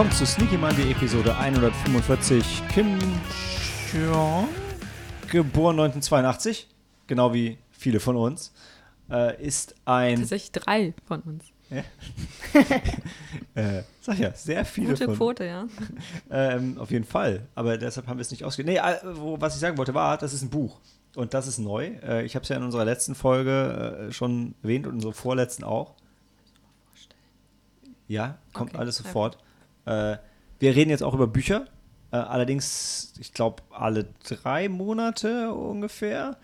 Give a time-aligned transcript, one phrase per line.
[0.00, 2.62] willkommen zu Sneaky Monday Episode 145.
[2.72, 2.98] Kim
[3.92, 4.48] Jong,
[5.30, 6.68] geboren 1982,
[7.06, 8.50] genau wie viele von uns,
[9.10, 10.20] äh, ist ein.
[10.20, 11.44] Tatsächlich drei von uns.
[11.68, 11.82] Ja.
[13.62, 15.66] äh, sag ja, sehr viele Gute von Quote, ja.
[16.30, 17.46] ähm, Auf jeden Fall.
[17.54, 18.72] Aber deshalb haben wir es nicht ausgegeben.
[18.72, 20.80] Nee, äh, wo, was ich sagen wollte, war, das ist ein Buch.
[21.14, 21.88] Und das ist neu.
[22.02, 25.12] Äh, ich habe es ja in unserer letzten Folge äh, schon erwähnt und in unserer
[25.12, 25.94] vorletzten auch.
[28.08, 29.36] Ja, kommt Okay, alles sofort.
[29.90, 30.18] Äh,
[30.58, 31.66] wir reden jetzt auch über Bücher.
[32.12, 36.36] Äh, allerdings, ich glaube, alle drei Monate ungefähr.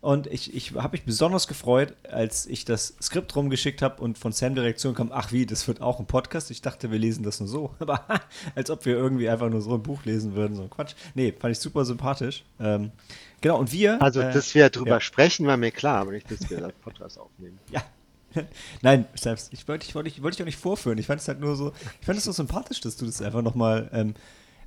[0.00, 4.32] Und ich, ich habe mich besonders gefreut, als ich das Skript rumgeschickt habe und von
[4.32, 6.50] Sam die Reaktion kam, ach wie, das wird auch ein Podcast.
[6.50, 7.74] Ich dachte, wir lesen das nur so.
[7.80, 8.04] Aber
[8.54, 10.94] als ob wir irgendwie einfach nur so ein Buch lesen würden, so ein Quatsch.
[11.14, 12.44] Nee, fand ich super sympathisch.
[12.58, 12.92] Ähm,
[13.42, 14.00] genau, und wir.
[14.00, 15.00] Also, äh, dass wir drüber ja.
[15.00, 17.58] sprechen, war mir klar, aber nicht, dass wir das Podcast aufnehmen.
[17.70, 17.82] Ja.
[18.82, 20.98] Nein, selbst, ich wollte ich wollte ich wollte dich auch nicht vorführen.
[20.98, 23.42] Ich fand es halt nur so, ich fand es so sympathisch, dass du das einfach
[23.42, 24.14] nochmal, ähm,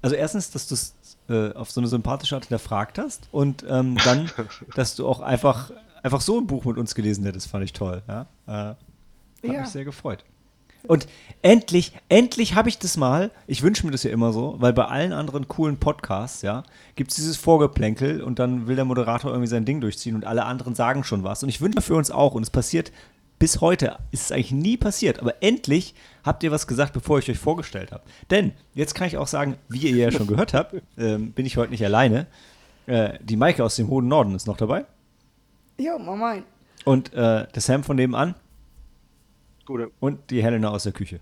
[0.02, 0.96] also erstens, dass du es
[1.30, 4.30] äh, auf so eine sympathische Art hinterfragt hast und ähm, dann,
[4.76, 8.02] dass du auch einfach, einfach so ein Buch mit uns gelesen hättest, fand ich toll.
[8.08, 8.28] Ja?
[8.48, 8.78] Äh, hat
[9.44, 9.62] Ja.
[9.62, 10.24] mich sehr gefreut.
[10.86, 11.08] Und
[11.42, 14.84] endlich, endlich habe ich das mal, ich wünsche mir das ja immer so, weil bei
[14.84, 16.64] allen anderen coolen Podcasts, ja,
[16.96, 20.44] gibt es dieses Vorgeplänkel und dann will der Moderator irgendwie sein Ding durchziehen und alle
[20.44, 21.42] anderen sagen schon was.
[21.42, 22.92] Und ich wünsche für uns auch, und es passiert
[23.44, 27.30] bis heute, ist es eigentlich nie passiert, aber endlich habt ihr was gesagt, bevor ich
[27.30, 28.02] euch vorgestellt habe.
[28.32, 31.58] Denn, jetzt kann ich auch sagen, wie ihr ja schon gehört habt, ähm, bin ich
[31.58, 32.28] heute nicht alleine.
[32.86, 34.86] Äh, die Maike aus dem hohen Norden ist noch dabei.
[35.78, 36.44] Jo, moin moin.
[36.86, 38.36] Und äh, der Sam von nebenan
[39.66, 39.92] Gute.
[40.00, 41.20] und die Helena aus der Küche.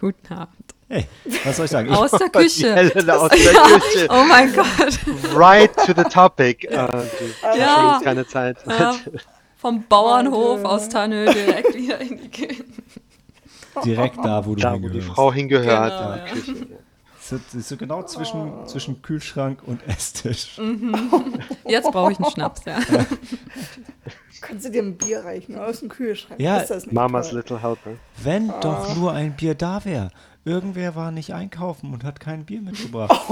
[0.00, 0.54] Guten Abend.
[0.88, 1.08] Hey,
[1.44, 1.90] was soll ich sagen?
[1.92, 2.76] Aus der Die Küche.
[2.76, 3.62] Helena aus der ja.
[3.62, 4.06] Küche.
[4.08, 5.00] Oh mein Gott.
[5.34, 6.68] Right to the topic.
[6.68, 7.94] Du Ja.
[7.94, 8.58] hast keine Zeit.
[8.68, 8.94] Ja.
[9.60, 12.64] Vom Bauernhof aus Tannö direkt wieder in die Küche.
[13.84, 15.02] direkt da, wo du Da, wo die.
[15.02, 15.66] Frau hingehört.
[15.98, 16.24] Genau, ja.
[16.24, 16.66] Küche.
[17.20, 20.58] So, so genau zwischen, zwischen Kühlschrank und Esstisch.
[20.58, 20.94] Mhm.
[21.66, 22.78] Jetzt brauche ich einen Schnaps, ja.
[24.40, 26.40] Kannst du dir ein Bier reichen aus dem Kühlschrank?
[26.40, 27.38] Ja, ist das nicht Mamas toll?
[27.40, 27.90] Little Helper.
[28.16, 30.10] Wenn doch nur ein Bier da wäre.
[30.46, 33.10] Irgendwer war nicht einkaufen und hat kein Bier mitgebracht.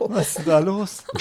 [0.00, 1.04] Was ist denn da los?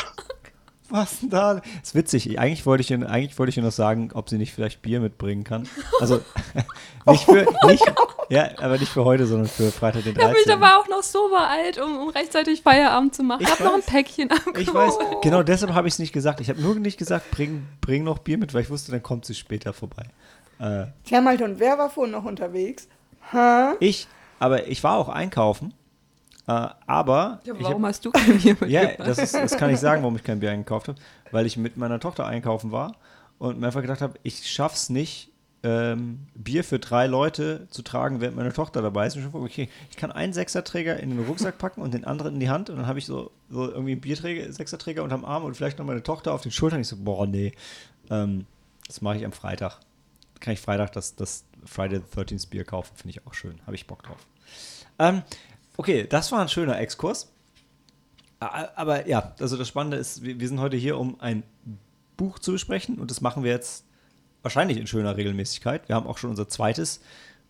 [0.90, 1.62] Was ist denn da?
[1.84, 2.40] Ist witzig.
[2.40, 5.00] Eigentlich wollte ich, ihr- eigentlich wollte ich ihr noch sagen, ob sie nicht vielleicht Bier
[5.02, 5.68] mitbringen kann.
[6.00, 6.22] Also
[7.06, 7.84] nicht für, nicht,
[8.30, 10.64] ja, aber nicht für heute, sondern für Freitag den Ich habe mich 13.
[10.64, 13.42] aber auch noch so beeilt, um, um rechtzeitig Feierabend zu machen.
[13.42, 13.82] Ich Ich habe noch ein.
[13.82, 16.40] Päckchen am Ich weiß, genau deshalb habe ich es nicht gesagt.
[16.40, 19.26] Ich habe nur nicht gesagt, bring, bring noch Bier mit, weil ich wusste, dann kommt
[19.26, 20.04] sie später vorbei.
[20.60, 20.86] Äh,
[21.44, 22.88] und wer war vorhin noch unterwegs?
[23.32, 23.74] Hä?
[23.82, 24.08] ich,
[24.40, 25.74] aber ich war auch einkaufen.
[26.48, 28.70] Äh, aber Ja, warum hab, hast du kein Bier mitgebracht?
[28.70, 31.00] ja, das, ist, das kann ich sagen, warum ich kein Bier eingekauft habe,
[31.32, 32.96] weil ich mit meiner Tochter einkaufen war
[33.38, 35.32] und mir einfach gedacht habe, ich schaff's nicht,
[35.64, 39.18] ähm, Bier für drei Leute zu tragen, während meine Tochter dabei ist.
[39.18, 42.40] Und ich okay, ich kann einen Sechserträger in den Rucksack packen und den anderen in
[42.40, 45.56] die Hand und dann habe ich so, so irgendwie einen Bierträger, Sechserträger unterm Arm und
[45.56, 46.80] vielleicht noch meine Tochter auf den Schultern.
[46.80, 47.54] Ich so, boah, nee,
[48.10, 48.46] ähm,
[48.88, 49.80] das mache ich am Freitag.
[50.40, 53.60] Kann ich Freitag das, das Friday the 13th Bier kaufen, finde ich auch schön.
[53.66, 54.26] Habe ich Bock drauf.
[55.00, 55.24] Ähm,
[55.78, 57.32] okay, das war ein schöner Exkurs.
[58.40, 61.44] Aber ja, also das Spannende ist, wir wir sind heute hier, um ein
[62.18, 63.84] Buch zu besprechen und das machen wir jetzt
[64.44, 65.88] wahrscheinlich in schöner Regelmäßigkeit.
[65.88, 67.02] Wir haben auch schon unser zweites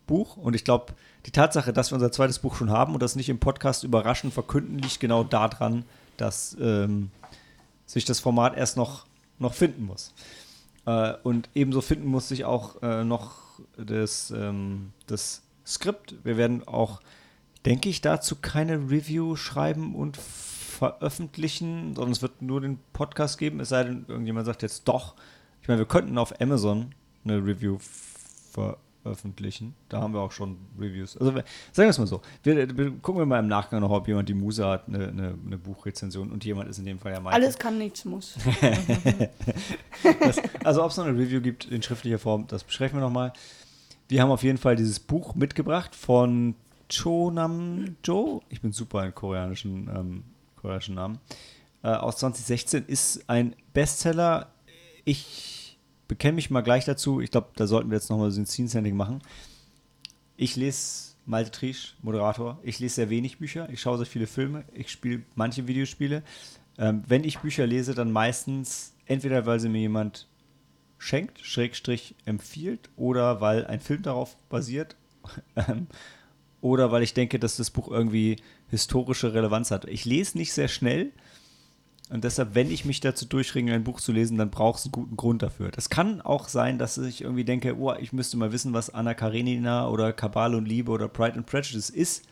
[0.05, 0.93] Buch und ich glaube,
[1.25, 4.33] die Tatsache, dass wir unser zweites Buch schon haben und das nicht im Podcast überraschend
[4.33, 5.83] verkünden, liegt genau daran,
[6.15, 7.11] dass ähm,
[7.85, 9.05] sich das Format erst noch,
[9.39, 10.13] noch finden muss.
[10.85, 16.15] Äh, und ebenso finden muss sich auch äh, noch das, ähm, das Skript.
[16.23, 17.01] Wir werden auch,
[17.67, 23.59] denke ich, dazu keine Review schreiben und veröffentlichen, sondern es wird nur den Podcast geben,
[23.59, 25.15] es sei denn, irgendjemand sagt jetzt doch.
[25.61, 26.93] Ich meine, wir könnten auf Amazon
[27.25, 27.77] eine Review
[28.51, 29.75] veröffentlichen.
[29.89, 31.17] Da haben wir auch schon Reviews.
[31.17, 31.43] Also sagen
[31.75, 32.21] wir es mal so.
[32.43, 35.35] Wir, wir gucken wir mal im Nachgang noch, ob jemand die Muse hat, eine, eine,
[35.45, 37.43] eine Buchrezension und jemand ist in dem Fall ja Michael.
[37.43, 38.35] Alles kann, nichts muss.
[40.21, 43.33] Das, also ob es noch eine Review gibt in schriftlicher Form, das besprechen wir nochmal.
[44.07, 46.55] Wir haben auf jeden Fall dieses Buch mitgebracht von
[46.89, 48.41] Cho Nam Jo.
[48.49, 50.23] Ich bin super in koreanischen, ähm,
[50.55, 51.19] koreanischen Namen.
[51.83, 54.51] Äh, aus 2016 ist ein Bestseller.
[55.05, 57.21] Ich bekenne mich mal gleich dazu.
[57.21, 59.21] Ich glaube, da sollten wir jetzt nochmal so ein Scene-Sending machen.
[60.37, 62.57] Ich lese Malte Triesch, Moderator.
[62.63, 63.69] Ich lese sehr wenig Bücher.
[63.69, 64.63] Ich schaue sehr viele Filme.
[64.73, 66.23] Ich spiele manche Videospiele.
[66.77, 70.27] Ähm, wenn ich Bücher lese, dann meistens entweder, weil sie mir jemand
[70.97, 74.95] schenkt, Schrägstrich empfiehlt, oder weil ein Film darauf basiert,
[75.55, 75.87] ähm,
[76.61, 78.37] oder weil ich denke, dass das Buch irgendwie
[78.69, 79.85] historische Relevanz hat.
[79.85, 81.11] Ich lese nicht sehr schnell
[82.09, 84.93] und deshalb, wenn ich mich dazu durchringe, ein Buch zu lesen, dann braucht es einen
[84.93, 85.71] guten Grund dafür.
[85.71, 89.13] Das kann auch sein, dass ich irgendwie denke, oh, ich müsste mal wissen, was Anna
[89.13, 92.23] Karenina oder Kabale und Liebe oder Pride and Prejudice ist.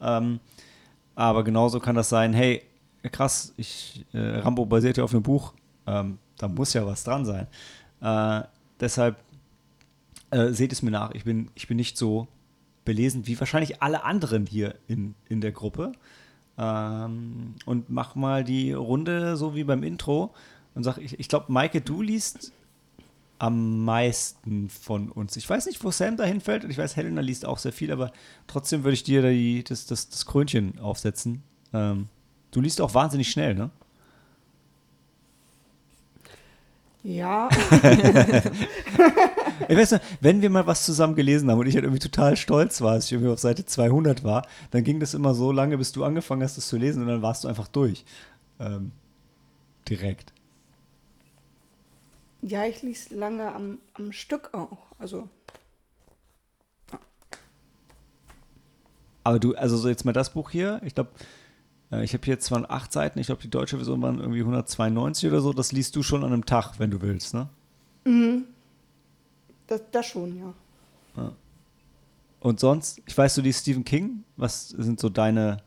[0.00, 0.40] Ähm,
[1.14, 2.62] aber genauso kann das sein, hey,
[3.12, 5.52] krass, ich, äh, Rambo basiert ja auf einem Buch,
[5.86, 7.46] ähm, da muss ja was dran sein.
[8.00, 8.46] Äh,
[8.80, 9.16] deshalb
[10.30, 12.26] äh, seht es mir nach, ich bin, ich bin nicht so
[12.90, 15.92] belesen wie wahrscheinlich alle anderen hier in, in der Gruppe.
[16.58, 20.34] Ähm, und mach mal die Runde so wie beim Intro
[20.74, 22.52] und sag, ich, ich glaube, Maike, du liest
[23.38, 25.36] am meisten von uns.
[25.36, 27.92] Ich weiß nicht, wo Sam dahin fällt und ich weiß, Helena liest auch sehr viel,
[27.92, 28.10] aber
[28.48, 31.44] trotzdem würde ich dir die, das, das, das Krönchen aufsetzen.
[31.72, 32.08] Ähm,
[32.50, 33.70] du liest auch wahnsinnig schnell, ne?
[37.04, 37.48] Ja,
[39.68, 42.36] Ich weiß noch, wenn wir mal was zusammen gelesen haben und ich halt irgendwie total
[42.36, 45.78] stolz war, als ich irgendwie auf Seite 200 war, dann ging das immer so lange,
[45.78, 48.04] bis du angefangen hast, das zu lesen und dann warst du einfach durch.
[48.58, 48.92] Ähm,
[49.88, 50.32] direkt.
[52.42, 54.78] ja, ich lese lange am, am Stück auch.
[54.98, 55.28] Also,
[59.24, 61.10] Aber du, also so jetzt mal das Buch hier, ich glaube,
[61.92, 65.28] äh, ich habe hier zwar acht Seiten, ich glaube, die deutsche Version waren irgendwie 192
[65.28, 67.48] oder so, das liest du schon an einem Tag, wenn du willst, ne?
[69.70, 70.54] Das, das schon, ja.
[72.40, 75.58] Und sonst, ich weiß, du liest Stephen King, was sind so deine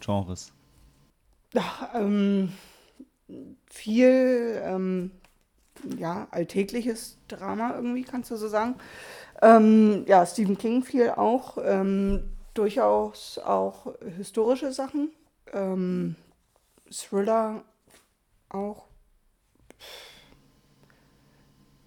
[0.00, 0.52] Genres?
[1.56, 2.52] Ach, ähm,
[3.66, 5.10] viel, ähm,
[5.98, 8.76] ja, alltägliches Drama irgendwie, kannst du so sagen.
[9.42, 11.58] Ähm, ja, Stephen King viel auch.
[11.60, 15.10] Ähm, durchaus auch historische Sachen.
[15.52, 16.14] Ähm,
[16.90, 17.64] Thriller
[18.48, 18.84] auch.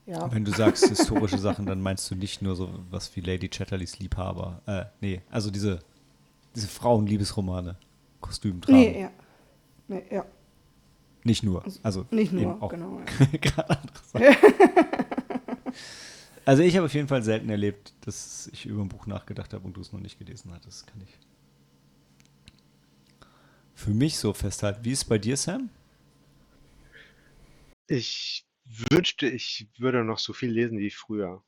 [0.06, 0.32] Ja.
[0.32, 3.98] Wenn du sagst historische Sachen, dann meinst du nicht nur so was wie Lady Chatterleys
[4.00, 4.62] Liebhaber.
[4.68, 5.80] Äh, nee, also diese,
[6.56, 7.76] diese Frauenliebesromane,
[8.22, 8.80] Kostümtragen.
[8.80, 9.12] Nee, ja.
[9.88, 10.26] Nee, ja.
[11.24, 11.64] Nicht nur.
[11.82, 13.00] Also Nicht eben nur, auch genau.
[13.00, 13.26] Ja.
[13.42, 14.36] gerade andere Sachen.
[16.46, 19.66] also ich habe auf jeden Fall selten erlebt, dass ich über ein Buch nachgedacht habe
[19.66, 20.84] und du es noch nicht gelesen hattest.
[20.84, 21.18] Das kann ich
[23.74, 24.86] für mich so festhalten.
[24.86, 25.70] Wie ist es bei dir, Sam?
[27.88, 31.44] Ich wünschte, ich würde noch so viel lesen wie früher.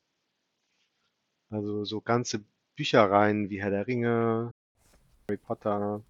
[1.49, 2.43] Also so ganze
[2.75, 4.51] Büchereien wie Herr der Ringe,
[5.29, 6.01] Harry Potter,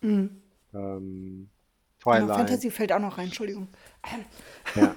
[0.00, 0.42] Mhm.
[0.74, 1.48] ähm,
[2.00, 2.36] Genau, Twilight.
[2.36, 3.68] Fantasy fällt auch noch rein, Entschuldigung.
[4.76, 4.94] Ja.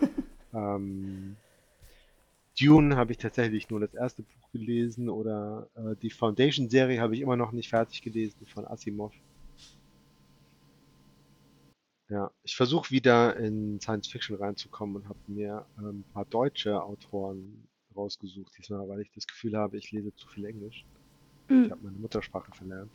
[0.54, 1.36] ähm,
[2.60, 7.22] Dune habe ich tatsächlich nur das erste Buch gelesen oder äh, die Foundation-Serie habe ich
[7.22, 9.14] immer noch nicht fertig gelesen von Asimov.
[12.12, 16.84] Ja, ich versuche wieder in Science Fiction reinzukommen und habe mir ähm, ein paar deutsche
[16.84, 20.86] Autoren rausgesucht diesmal, weil ich das Gefühl habe, ich lese zu viel Englisch.
[21.48, 22.92] Ich habe meine Muttersprache verlernt.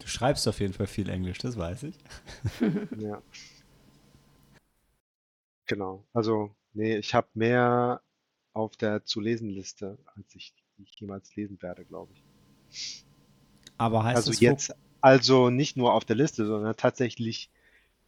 [0.00, 1.94] Du schreibst auf jeden Fall viel Englisch, das weiß ich.
[2.98, 3.22] Ja.
[5.66, 6.04] Genau.
[6.12, 8.02] Also, nee, ich habe mehr
[8.52, 13.04] auf der zu lesen Liste, als ich, ich jemals lesen werde, glaube ich.
[13.78, 17.50] Aber heißt Also das jetzt, also nicht nur auf der Liste, sondern tatsächlich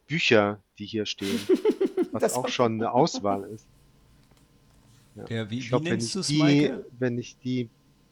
[0.07, 1.39] Bücher, die hier stehen,
[2.11, 3.65] was auch schon eine Auswahl ist.
[5.15, 5.25] Ja.
[5.29, 6.29] Ja, wie, Ich wie glaube, wenn nennst ich du es,
[6.99, 7.69] wenn ich die,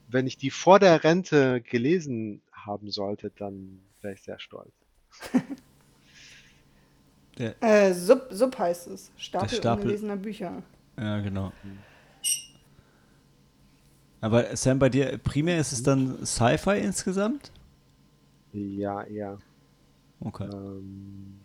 [0.07, 4.71] wenn ich die vor der Rente gelesen haben sollte, dann wäre ich sehr stolz.
[7.59, 9.09] Äh, Sub, Sub heißt es.
[9.17, 10.61] Stapel, Stapel- ungelesener Bücher.
[10.97, 11.51] Ja, genau.
[14.19, 17.51] Aber Sam, bei dir primär ist es dann Sci-Fi insgesamt?
[18.53, 19.39] Ja, eher.
[20.19, 20.49] Okay.
[20.51, 21.39] Ähm,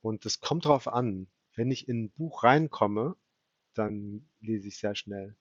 [0.00, 1.26] und es kommt drauf an.
[1.54, 3.16] Wenn ich in ein Buch reinkomme,
[3.74, 5.36] dann lese ich sehr schnell.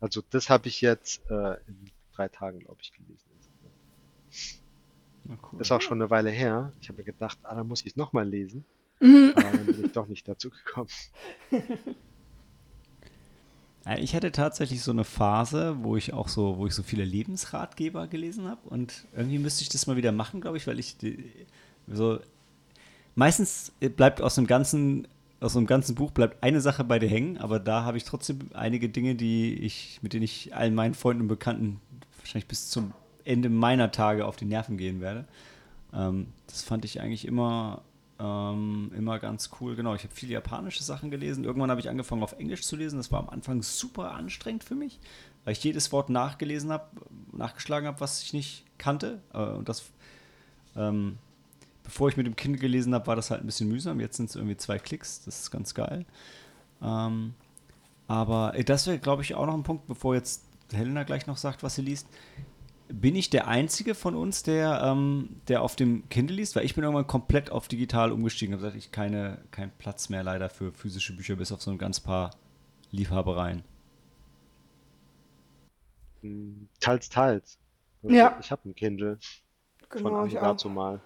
[0.00, 3.30] Also das habe ich jetzt äh, in drei Tagen, glaube ich, gelesen.
[5.24, 5.60] Na cool.
[5.60, 6.72] Ist auch schon eine Weile her.
[6.80, 8.64] Ich habe mir gedacht, ah, dann muss ich es nochmal lesen.
[9.00, 10.90] Aber dann bin ich doch nicht dazu gekommen.
[14.00, 18.08] Ich hatte tatsächlich so eine Phase, wo ich auch so, wo ich so viele Lebensratgeber
[18.08, 20.96] gelesen habe und irgendwie müsste ich das mal wieder machen, glaube ich, weil ich
[21.86, 22.18] so
[23.14, 25.06] meistens bleibt aus dem ganzen
[25.38, 28.38] aus einem ganzen Buch bleibt eine Sache bei dir hängen, aber da habe ich trotzdem
[28.54, 31.80] einige Dinge, die ich mit denen ich allen meinen Freunden und Bekannten
[32.18, 32.92] wahrscheinlich bis zum
[33.24, 35.26] Ende meiner Tage auf die Nerven gehen werde.
[35.92, 37.82] Ähm, das fand ich eigentlich immer
[38.18, 39.76] ähm, immer ganz cool.
[39.76, 41.44] Genau, ich habe viele japanische Sachen gelesen.
[41.44, 42.96] Irgendwann habe ich angefangen auf Englisch zu lesen.
[42.96, 44.98] Das war am Anfang super anstrengend für mich,
[45.44, 46.88] weil ich jedes Wort nachgelesen habe,
[47.32, 49.20] nachgeschlagen habe, was ich nicht kannte.
[49.34, 49.84] Äh, und das,
[50.76, 51.18] ähm,
[51.82, 54.00] bevor ich mit dem Kind gelesen habe, war das halt ein bisschen mühsam.
[54.00, 55.24] Jetzt sind es irgendwie zwei Klicks.
[55.24, 56.06] Das ist ganz geil.
[56.82, 57.34] Ähm,
[58.08, 61.62] aber das wäre, glaube ich, auch noch ein Punkt, bevor jetzt Helena gleich noch sagt,
[61.62, 62.08] was sie liest
[62.88, 66.56] bin ich der Einzige von uns, der, ähm, der auf dem Kindle liest?
[66.56, 68.54] Weil ich bin irgendwann komplett auf digital umgestiegen.
[68.54, 71.78] habe gesagt, ich keine keinen Platz mehr leider für physische Bücher, bis auf so ein
[71.78, 72.30] ganz paar
[72.90, 73.62] Liebhabereien.
[76.80, 77.58] Teils, teils.
[78.02, 78.36] Ja.
[78.40, 79.18] Ich habe ein Kindle
[79.90, 80.42] von Genau, Anno ich auch.
[80.42, 81.00] dazu mal.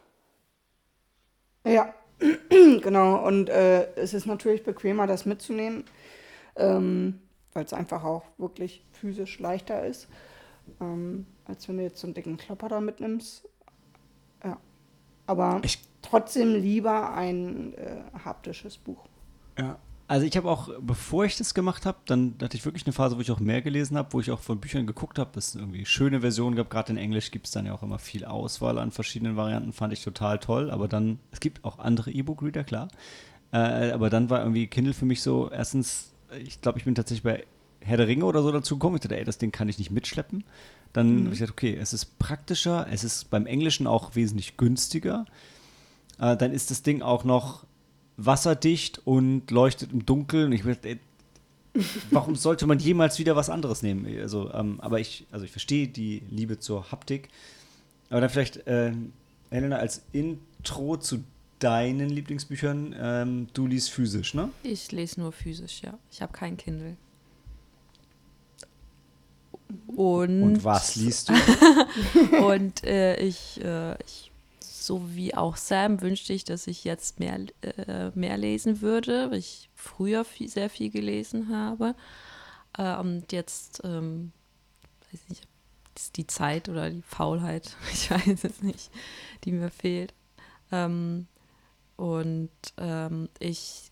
[1.67, 1.95] Ja,
[2.49, 3.27] genau.
[3.27, 5.85] Und äh, es ist natürlich bequemer, das mitzunehmen,
[6.57, 7.21] ähm,
[7.53, 10.09] weil es einfach auch wirklich physisch leichter ist,
[10.81, 13.45] ähm, als wenn du jetzt so einen dicken Klopper da mitnimmst.
[14.45, 14.57] Ja.
[15.27, 19.05] Aber Ich- trotzdem lieber ein äh, haptisches Buch.
[19.59, 19.79] Ja.
[20.09, 23.17] Also ich habe auch, bevor ich das gemacht habe, dann hatte ich wirklich eine Phase,
[23.17, 25.55] wo ich auch mehr gelesen habe, wo ich auch von Büchern geguckt habe, dass es
[25.55, 26.69] irgendwie schöne Versionen gab.
[26.69, 29.93] Gerade in Englisch gibt es dann ja auch immer viel Auswahl an verschiedenen Varianten, fand
[29.93, 30.73] ich total toll.
[30.73, 32.89] Aber dann, es gibt auch andere E-Book-Reader, klar.
[33.53, 36.13] Äh, aber dann war irgendwie Kindle für mich so, erstens,
[36.45, 37.45] ich glaube, ich bin tatsächlich bei
[37.81, 38.97] Herr der Ringe oder so dazu gekommen.
[38.97, 40.43] Ich dachte, ey, das Ding kann ich nicht mitschleppen.
[40.93, 45.25] Dann habe ich gesagt, okay, es ist praktischer, es ist beim Englischen auch wesentlich günstiger.
[46.19, 47.65] Äh, dann ist das Ding auch noch
[48.17, 50.53] wasserdicht und leuchtet im Dunkeln.
[50.53, 50.99] Ich dachte,
[52.11, 54.07] warum sollte man jemals wieder was anderes nehmen?
[54.21, 57.29] Also, ähm, aber ich, also ich verstehe die Liebe zur Haptik.
[58.11, 58.93] Aber dann vielleicht, äh,
[59.51, 61.23] Helena, als Intro zu
[61.61, 64.51] deinen Lieblingsbüchern, ähm, du liest physisch, ne?
[64.63, 65.99] Ich lese nur physisch, ja.
[66.11, 66.97] Ich habe kein Kindle.
[69.87, 71.35] Und, Und was liest du?
[72.45, 77.39] Und äh, ich, äh, ich, so wie auch Sam, wünschte ich, dass ich jetzt mehr,
[77.63, 81.95] äh, mehr lesen würde, weil ich früher viel, sehr viel gelesen habe.
[82.77, 84.33] Äh, und jetzt, ähm,
[85.13, 85.47] weiß nicht,
[85.97, 88.91] ist die Zeit oder die Faulheit, ich weiß es nicht,
[89.45, 90.15] die mir fehlt.
[90.73, 91.27] Ähm,
[91.97, 93.90] und ähm, ich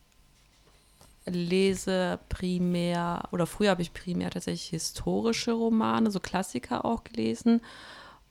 [1.28, 7.60] lese primär, oder früher habe ich primär tatsächlich historische Romane, so Klassiker auch gelesen.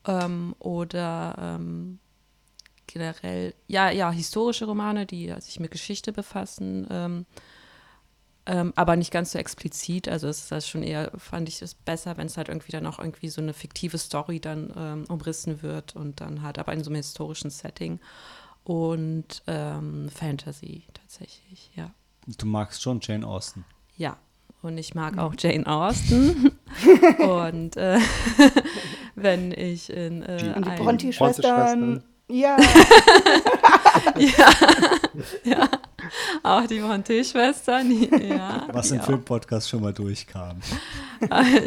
[0.05, 1.99] Ähm, oder ähm,
[2.87, 7.25] generell, ja, ja, historische Romane, die sich mit Geschichte befassen, ähm,
[8.45, 10.07] ähm, aber nicht ganz so explizit.
[10.07, 12.87] Also es ist das schon eher, fand ich es besser, wenn es halt irgendwie dann
[12.87, 16.83] auch irgendwie so eine fiktive Story dann ähm, umrissen wird und dann halt aber in
[16.83, 17.99] so einem historischen Setting.
[18.63, 21.91] Und ähm, Fantasy tatsächlich, ja.
[22.37, 23.63] Du magst schon Jane Austen.
[23.95, 24.17] Ja,
[24.61, 26.51] und ich mag auch Jane Austen.
[27.19, 27.99] und äh,
[29.15, 32.03] wenn ich in äh, die ein- Bronte-Schwestern.
[32.29, 32.57] Ja,
[34.17, 34.49] ja,
[35.45, 35.69] ja,
[36.43, 37.89] auch die Monté-Schwestern,
[38.21, 38.67] ja.
[38.73, 39.01] Was die im.
[39.01, 40.57] Filmpodcast schon mal durchkam.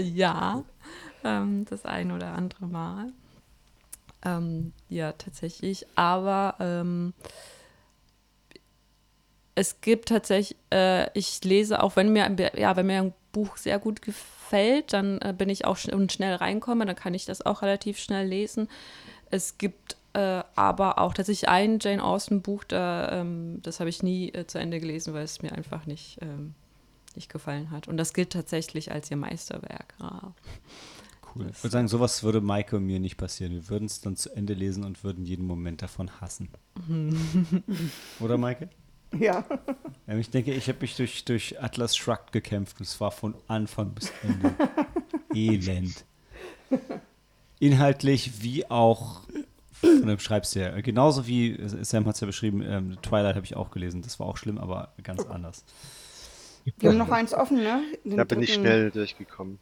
[0.02, 0.62] Ja,
[1.24, 3.10] ähm, das ein oder andere Mal.
[4.22, 5.86] Ähm, ja, tatsächlich.
[5.96, 7.14] Aber ähm,
[9.60, 13.78] es gibt tatsächlich, äh, ich lese auch, wenn mir, ja, wenn mir ein Buch sehr
[13.78, 17.44] gut gefällt, dann äh, bin ich auch schn und schnell reinkomme, dann kann ich das
[17.44, 18.68] auch relativ schnell lesen.
[19.30, 24.02] Es gibt äh, aber auch tatsächlich ein Jane Austen Buch, da, ähm, das habe ich
[24.02, 26.54] nie äh, zu Ende gelesen, weil es mir einfach nicht, ähm,
[27.14, 27.86] nicht gefallen hat.
[27.86, 29.94] Und das gilt tatsächlich als ihr Meisterwerk.
[30.00, 30.32] Ja.
[31.34, 31.50] Cool.
[31.50, 33.52] Ich würde sagen, sowas würde Maike und mir nicht passieren.
[33.52, 36.48] Wir würden es dann zu Ende lesen und würden jeden Moment davon hassen.
[38.20, 38.70] Oder Maike?
[39.18, 39.44] Ja.
[40.06, 43.36] Ja, ich denke, ich habe mich durch, durch Atlas Shrugged gekämpft und es war von
[43.46, 44.52] Anfang bis Ende
[45.34, 46.04] elend.
[47.60, 49.20] Inhaltlich wie auch
[49.72, 50.80] von dem Schreibstil.
[50.82, 54.02] Genauso wie Sam hat es ja beschrieben, ähm, Twilight habe ich auch gelesen.
[54.02, 55.64] Das war auch schlimm, aber ganz anders.
[56.78, 57.82] Wir haben noch eins offen, ne?
[58.04, 59.58] Den Da bin ich dritten- schnell durchgekommen.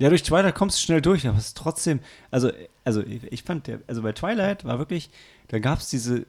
[0.00, 1.98] Ja, durch Twilight kommst du schnell durch, aber es ist trotzdem,
[2.30, 2.52] also,
[2.84, 5.10] also ich ich fand, der, also bei Twilight war wirklich,
[5.48, 6.24] da gab es diese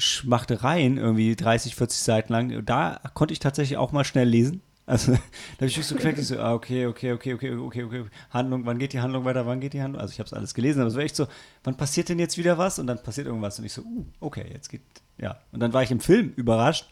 [0.00, 2.64] Schmachtereien irgendwie 30, 40 Seiten lang.
[2.64, 4.62] Da konnte ich tatsächlich auch mal schnell lesen.
[4.90, 5.18] Also da
[5.58, 8.78] habe ich so gemerkt, ich so, ah, okay, okay, okay, okay, okay, okay, Handlung, wann
[8.78, 10.00] geht die Handlung weiter, wann geht die Handlung?
[10.00, 11.28] Also ich habe es alles gelesen, aber es war echt so,
[11.62, 12.80] wann passiert denn jetzt wieder was?
[12.80, 14.82] Und dann passiert irgendwas und ich so, uh, okay, jetzt geht,
[15.18, 15.38] ja.
[15.52, 16.90] Und dann war ich im Film überrascht,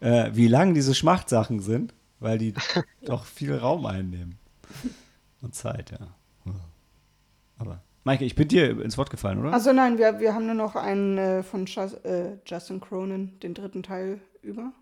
[0.00, 2.54] äh, wie lang diese Schmachtsachen sind, weil die
[3.04, 4.38] doch viel Raum einnehmen.
[5.42, 6.14] Und Zeit, ja.
[7.58, 9.52] Aber, Maike, ich bin dir ins Wort gefallen, oder?
[9.52, 13.54] Also nein, wir, wir haben nur noch einen äh, von Just, äh, Justin Cronin, den
[13.54, 14.72] dritten Teil über,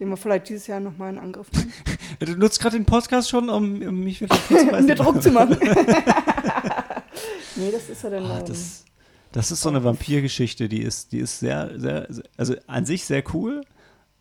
[0.00, 1.72] den wir vielleicht dieses Jahr nochmal in Angriff nehmen.
[2.18, 4.36] du nutzt gerade den Podcast schon, um, um mich wieder
[4.76, 5.56] um den Druck zu machen.
[7.56, 8.24] nee, das ist ja dann.
[8.24, 8.84] Ah, ähm, das,
[9.30, 13.04] das ist so eine Vampirgeschichte, die ist, die ist sehr, sehr, sehr- also an sich
[13.04, 13.60] sehr cool,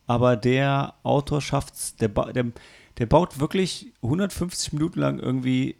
[0.05, 2.45] aber der Autor schafft's, der, der,
[2.99, 5.77] der baut wirklich 150 Minuten lang irgendwie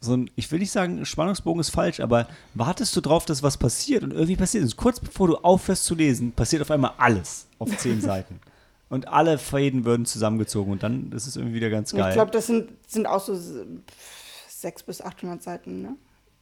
[0.00, 3.58] so ein, ich will nicht sagen, Spannungsbogen ist falsch, aber wartest du drauf, dass was
[3.58, 4.76] passiert und irgendwie passiert es.
[4.76, 8.40] Kurz bevor du aufhörst zu lesen, passiert auf einmal alles auf zehn Seiten.
[8.88, 12.08] Und alle Fäden würden zusammengezogen und dann ist es irgendwie wieder ganz geil.
[12.08, 13.52] ich glaube, das sind, sind auch so s-
[13.88, 15.96] pff, 600 bis 800 Seiten, ne?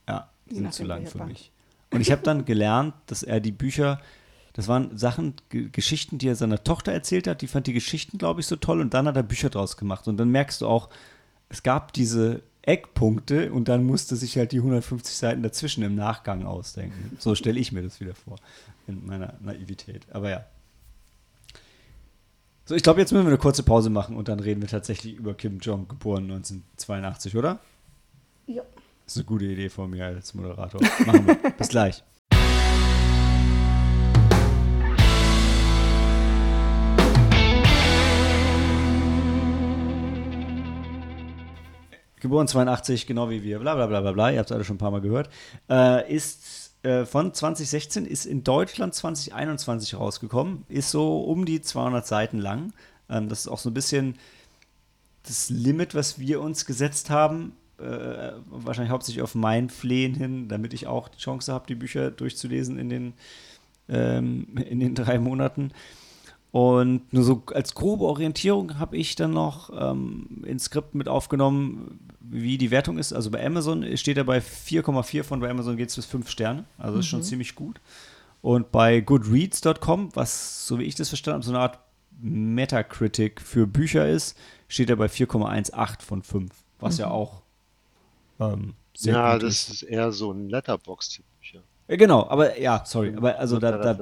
[0.09, 1.50] Ja, die sind zu lang für mich.
[1.93, 4.00] Und ich habe dann gelernt, dass er die Bücher,
[4.55, 8.17] das waren Sachen, G Geschichten, die er seiner Tochter erzählt hat, die fand die Geschichten,
[8.19, 10.09] glaube ich, so toll und dann hat er Bücher draus gemacht.
[10.09, 10.88] Und dann merkst du auch,
[11.50, 16.44] es gab diese Eckpunkte und dann musste sich halt die 150 Seiten dazwischen im Nachgang
[16.44, 17.16] ausdenken.
[17.18, 18.37] So stelle ich mir das wieder vor,
[18.87, 20.06] in meiner Naivität.
[20.10, 20.44] Aber ja.
[22.66, 25.14] So, ich glaube, jetzt müssen wir eine kurze Pause machen und dann reden wir tatsächlich
[25.14, 27.58] über Kim Jong, geboren 1982, oder?
[28.46, 28.62] Ja.
[29.04, 30.82] Das ist eine gute Idee von mir als Moderator.
[31.06, 31.50] Machen wir.
[31.52, 32.04] Bis gleich.
[42.20, 44.76] Geboren 82, genau wie wir, bla bla bla bla bla, ihr habt es alle schon
[44.76, 45.30] ein paar Mal gehört,
[45.70, 52.06] äh, ist äh, von 2016, ist in Deutschland 2021 rausgekommen, ist so um die 200
[52.06, 52.72] Seiten lang.
[53.08, 54.16] Ähm, das ist auch so ein bisschen
[55.25, 60.72] das Limit, was wir uns gesetzt haben, äh, wahrscheinlich hauptsächlich auf mein Flehen hin, damit
[60.72, 63.12] ich auch die Chance habe, die Bücher durchzulesen in den,
[63.88, 65.72] ähm, in den drei Monaten.
[66.50, 72.08] Und nur so als grobe Orientierung habe ich dann noch ähm, ins Skript mit aufgenommen,
[72.30, 73.12] wie die Wertung ist.
[73.12, 76.64] Also bei Amazon steht er bei 4,4 von bei Amazon geht es bis 5 Sterne.
[76.76, 77.00] Also mhm.
[77.00, 77.25] ist schon mhm.
[77.25, 77.80] ziemlich gut.
[78.40, 81.78] Und bei goodreads.com, was, so wie ich das verstanden habe, so eine Art
[82.20, 84.37] Metacritic für Bücher ist,
[84.68, 86.50] steht er bei 4,18 von 5.
[86.78, 87.00] Was mhm.
[87.00, 87.42] ja auch
[88.40, 89.68] ähm, sehr ja, gut ist.
[89.68, 91.62] Ja, das ist eher so ein Letterbox-Typ Bücher.
[91.88, 93.14] Genau, aber ja, sorry.
[93.16, 93.99] Aber also da, da,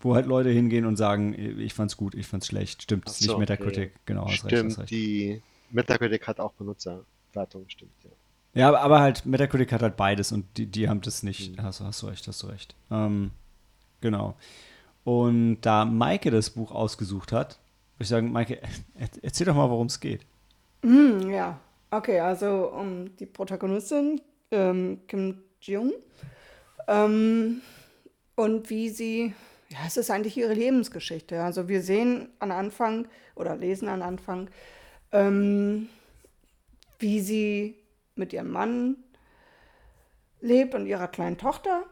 [0.00, 2.82] wo halt Leute hingehen und sagen, ich fand's gut, ich fand's schlecht.
[2.82, 3.90] Stimmt, das ist nicht Metacritic.
[3.90, 4.00] Okay.
[4.06, 4.90] Genau, hast stimmt, recht, hast recht.
[4.90, 6.54] die Metacritic hat auch
[7.32, 8.10] Benutzerwertung, stimmt, ja.
[8.54, 11.56] Ja, aber halt, Metacritic hat halt beides und die, die haben das nicht.
[11.56, 11.62] Mhm.
[11.62, 12.74] Hast, hast du recht, hast du recht.
[12.90, 13.30] Ähm,
[14.02, 14.36] genau.
[15.04, 17.58] Und da Maike das Buch ausgesucht hat,
[17.96, 18.60] würde ich sagen, Maike,
[19.22, 20.26] erzähl doch mal, worum es geht.
[20.82, 21.58] Mm, ja,
[21.90, 25.92] okay, also um die Protagonistin, ähm, Kim Jung,
[26.88, 27.62] ähm,
[28.34, 29.32] und wie sie
[29.70, 31.42] ja, es ist eigentlich ihre Lebensgeschichte.
[31.42, 34.50] Also wir sehen an Anfang oder lesen an Anfang,
[35.12, 35.88] ähm,
[37.02, 37.76] wie sie
[38.14, 38.96] mit ihrem Mann
[40.40, 41.84] lebt und ihrer kleinen Tochter.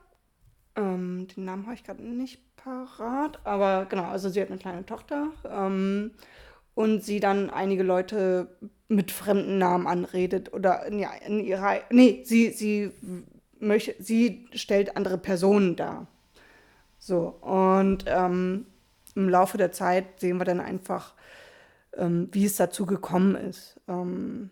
[0.76, 4.86] Ähm, den Namen habe ich gerade nicht parat, aber genau, also sie hat eine kleine
[4.86, 6.12] Tochter ähm,
[6.74, 8.56] und sie dann einige Leute
[8.88, 12.90] mit fremden Namen anredet oder in, in ihrer, nee, sie, sie
[13.58, 16.06] möchte, sie stellt andere Personen dar.
[16.98, 18.66] So, und ähm,
[19.14, 21.14] im Laufe der Zeit sehen wir dann einfach,
[21.96, 24.50] ähm, wie es dazu gekommen ist, ähm,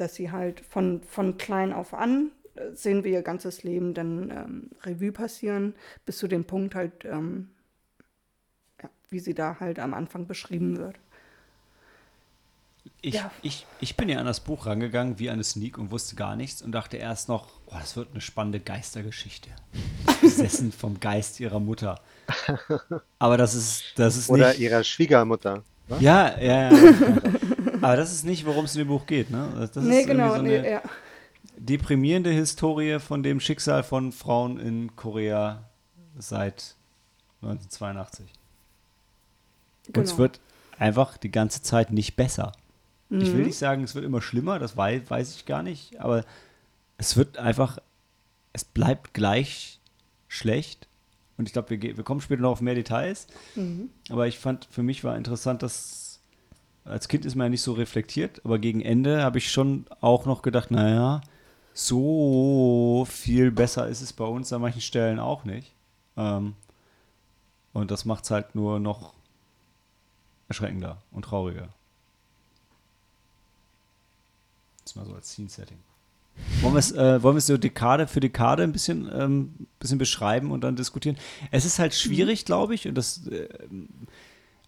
[0.00, 4.30] dass sie halt von, von klein auf an äh, sehen wir ihr ganzes Leben dann
[4.30, 5.74] ähm, Revue passieren,
[6.06, 7.50] bis zu dem Punkt halt, ähm,
[8.82, 10.96] ja, wie sie da halt am Anfang beschrieben wird.
[13.02, 13.30] Ich, ja.
[13.42, 16.60] ich, ich bin ja an das Buch rangegangen wie eine Sneak und wusste gar nichts
[16.60, 19.50] und dachte erst noch, oh, das wird eine spannende Geistergeschichte.
[20.20, 22.00] Besessen vom Geist ihrer Mutter.
[23.18, 24.60] Aber das ist, das ist Oder nicht.
[24.60, 25.62] ihrer Schwiegermutter.
[25.88, 26.00] Was?
[26.00, 26.92] Ja, ja, ja.
[27.82, 29.68] Aber das ist nicht, worum es in dem Buch geht, ne?
[29.72, 30.82] Das nee, genau, so nee, ja.
[31.56, 35.68] deprimierende Historie von dem Schicksal von Frauen in Korea
[36.18, 36.76] seit
[37.42, 38.26] 1982.
[39.86, 39.98] Genau.
[39.98, 40.18] Und es genau.
[40.18, 40.40] wird
[40.78, 42.52] einfach die ganze Zeit nicht besser.
[43.08, 43.20] Mhm.
[43.20, 43.46] Ich will mhm.
[43.46, 46.24] nicht sagen, es wird immer schlimmer, das weiß, weiß ich gar nicht, aber
[46.96, 47.78] es wird einfach,
[48.52, 49.80] es bleibt gleich
[50.28, 50.86] schlecht.
[51.36, 53.26] Und ich glaube, wir, wir kommen später noch auf mehr Details.
[53.54, 53.90] Mhm.
[54.10, 55.99] Aber ich fand, für mich war interessant, dass
[56.90, 60.26] als Kind ist man ja nicht so reflektiert, aber gegen Ende habe ich schon auch
[60.26, 61.20] noch gedacht, naja,
[61.72, 65.72] so viel besser ist es bei uns an manchen Stellen auch nicht.
[66.16, 66.54] Ähm,
[67.72, 69.14] und das macht es halt nur noch
[70.48, 71.68] erschreckender und trauriger.
[74.84, 75.78] Das mal so als Scene-Setting.
[76.62, 80.62] Wollen wir es äh, wollen so Dekade für Dekade ein bisschen, ähm, bisschen beschreiben und
[80.62, 81.16] dann diskutieren?
[81.50, 82.46] Es ist halt schwierig, mhm.
[82.46, 83.48] glaube ich, und das, äh,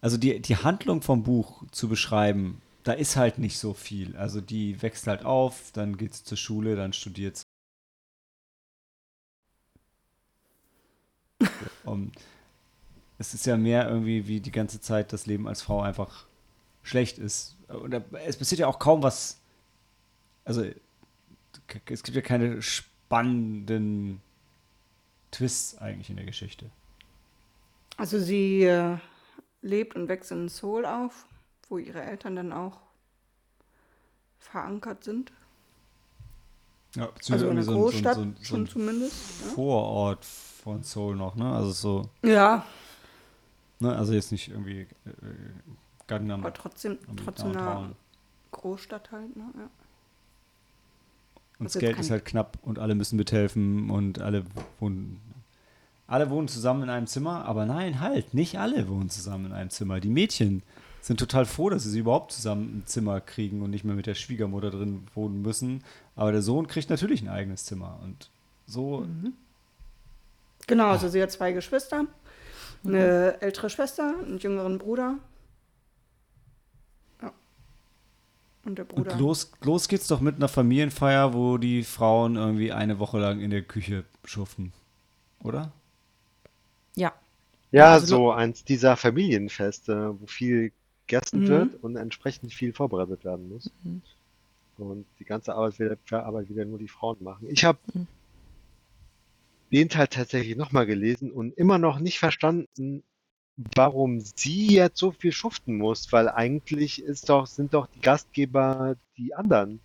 [0.03, 4.17] also die, die Handlung vom Buch zu beschreiben, da ist halt nicht so viel.
[4.17, 7.45] Also die wächst halt auf, dann geht es zur Schule, dann studiert sie.
[11.85, 12.11] um,
[13.17, 16.25] es ist ja mehr irgendwie wie die ganze Zeit das Leben als Frau einfach
[16.81, 17.55] schlecht ist.
[17.69, 17.93] Und
[18.25, 19.39] es passiert ja auch kaum was
[20.45, 20.65] also
[21.85, 24.21] es gibt ja keine spannenden
[25.31, 26.69] Twists eigentlich in der Geschichte.
[27.95, 28.97] Also sie äh,
[29.63, 31.25] lebt und wächst in Seoul auf,
[31.69, 32.81] wo ihre Eltern dann auch
[34.37, 35.31] verankert sind.
[36.95, 39.15] Ja, also in der so Großstadt so ein, so ein, schon zumindest.
[39.55, 40.29] Vorort ja.
[40.63, 41.51] von Seoul noch, ne?
[41.51, 42.09] Also so.
[42.23, 42.65] Ja.
[43.79, 43.95] Ne?
[43.95, 44.87] Also jetzt nicht irgendwie äh,
[46.05, 46.41] Gangnam.
[46.41, 47.95] Aber trotzdem, trotzdem eine
[48.51, 49.45] Großstadt halt, ne?
[49.57, 49.69] Ja.
[51.59, 54.43] Und das, Geld ist halt knapp und alle müssen mithelfen und alle
[54.79, 55.19] wohnen.
[56.13, 59.71] Alle wohnen zusammen in einem Zimmer, aber nein, halt, nicht alle wohnen zusammen in einem
[59.71, 59.99] Zimmer.
[59.99, 60.61] Die Mädchen
[61.01, 64.13] sind total froh, dass sie überhaupt zusammen ein Zimmer kriegen und nicht mehr mit der
[64.13, 65.83] Schwiegermutter drin wohnen müssen.
[66.15, 67.99] Aber der Sohn kriegt natürlich ein eigenes Zimmer.
[68.03, 68.29] Und
[68.67, 68.99] so.
[68.99, 69.33] Mhm.
[70.67, 72.05] Genau, also sie hat zwei Geschwister,
[72.85, 75.15] eine ältere Schwester, einen jüngeren Bruder.
[77.23, 77.33] Ja.
[78.65, 79.13] Und der Bruder.
[79.13, 83.39] Und los, los geht's doch mit einer Familienfeier, wo die Frauen irgendwie eine Woche lang
[83.39, 84.73] in der Küche schuften.
[85.39, 85.71] Oder?
[86.95, 87.13] Ja.
[87.71, 90.71] Ja, also, so eins dieser Familienfeste, wo viel
[91.07, 91.47] gegessen Mhm.
[91.47, 93.71] wird und entsprechend viel vorbereitet werden muss.
[93.83, 94.01] Mhm.
[94.77, 97.47] Und die ganze Arbeit wieder, Arbeit wieder nur die Frauen machen.
[97.49, 98.07] Ich habe Mhm.
[99.71, 103.03] den Teil tatsächlich nochmal gelesen und immer noch nicht verstanden,
[103.75, 108.95] warum sie jetzt so viel schuften muss, weil eigentlich ist doch, sind doch die Gastgeber
[109.17, 109.79] die anderen.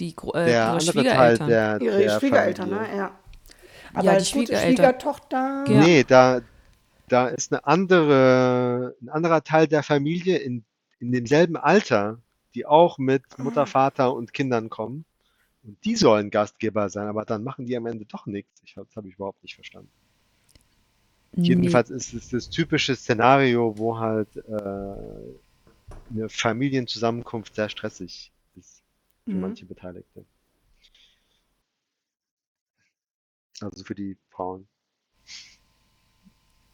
[0.00, 0.92] Die äh, Der ihre andere Teil
[1.36, 1.48] Schwiegereltern.
[1.48, 2.90] der, Ihre der Schwiegereltern, Familie.
[2.92, 2.96] ne?
[2.96, 3.18] Ja.
[3.94, 4.76] Aber Ja, die Schwiegereltern.
[4.76, 5.64] Schwiegertochter.
[5.68, 5.80] Ja.
[5.80, 6.40] Nee, da,
[7.08, 10.64] da ist eine andere, ein anderer Teil der Familie in,
[11.00, 12.18] in demselben Alter,
[12.54, 15.04] die auch mit Mutter, Vater und Kindern kommen.
[15.64, 18.62] Und die sollen Gastgeber sein, aber dann machen die am Ende doch nichts.
[18.64, 19.90] Ich, das habe ich überhaupt nicht verstanden.
[21.36, 24.50] Jedenfalls ist es das typische Szenario, wo halt äh,
[26.10, 28.82] eine Familienzusammenkunft sehr stressig ist
[29.24, 29.40] für Mhm.
[29.42, 30.24] manche Beteiligte.
[33.62, 34.66] Also für die Frauen,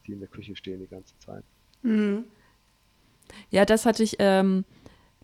[0.07, 1.45] die in der Küche stehen die ganze Zeit.
[1.83, 2.25] Mhm.
[3.51, 4.65] Ja, das hatte ich, ähm,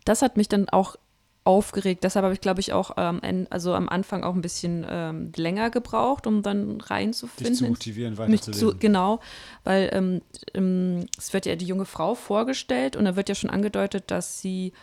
[0.05, 0.95] das hat mich dann auch
[1.43, 2.03] aufgeregt.
[2.03, 5.31] Deshalb habe ich, glaube ich, auch ähm, en- also am Anfang auch ein bisschen ähm,
[5.35, 7.55] länger gebraucht, um dann Dich reinzufinden.
[7.55, 9.19] zu ins- motivieren, mich zu, genau,
[9.63, 10.21] weil ähm,
[10.53, 14.39] ähm, es wird ja die junge Frau vorgestellt und da wird ja schon angedeutet, dass
[14.41, 14.73] sie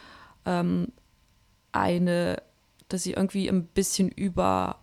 [0.47, 0.89] ähm,
[1.71, 2.43] eine,
[2.89, 4.79] dass sie irgendwie ein bisschen über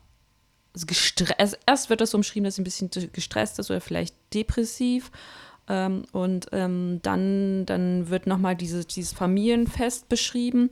[0.76, 5.12] gestresst, erst, wird das so umschrieben, dass sie ein bisschen gestresst ist oder vielleicht depressiv
[5.68, 10.70] ähm, und ähm, dann, dann wird nochmal diese, dieses Familienfest beschrieben,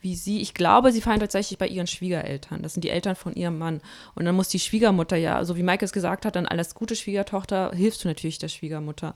[0.00, 2.62] wie sie, ich glaube, sie feiern tatsächlich bei ihren Schwiegereltern.
[2.62, 3.82] Das sind die Eltern von ihrem Mann.
[4.14, 6.96] Und dann muss die Schwiegermutter ja, so wie Mike es gesagt hat, dann alles gute
[6.96, 9.14] Schwiegertochter, hilfst du natürlich der Schwiegermutter.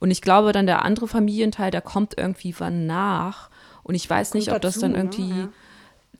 [0.00, 3.48] Und ich glaube, dann der andere Familienteil, der kommt irgendwie wann nach.
[3.84, 4.98] Und ich weiß nicht, Kommt ob das dazu, dann ne?
[4.98, 5.48] irgendwie Ja.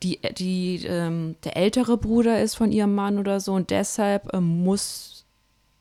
[0.03, 3.53] Die, die, ähm, der ältere Bruder ist von ihrem Mann oder so.
[3.53, 5.15] Und deshalb ähm, muss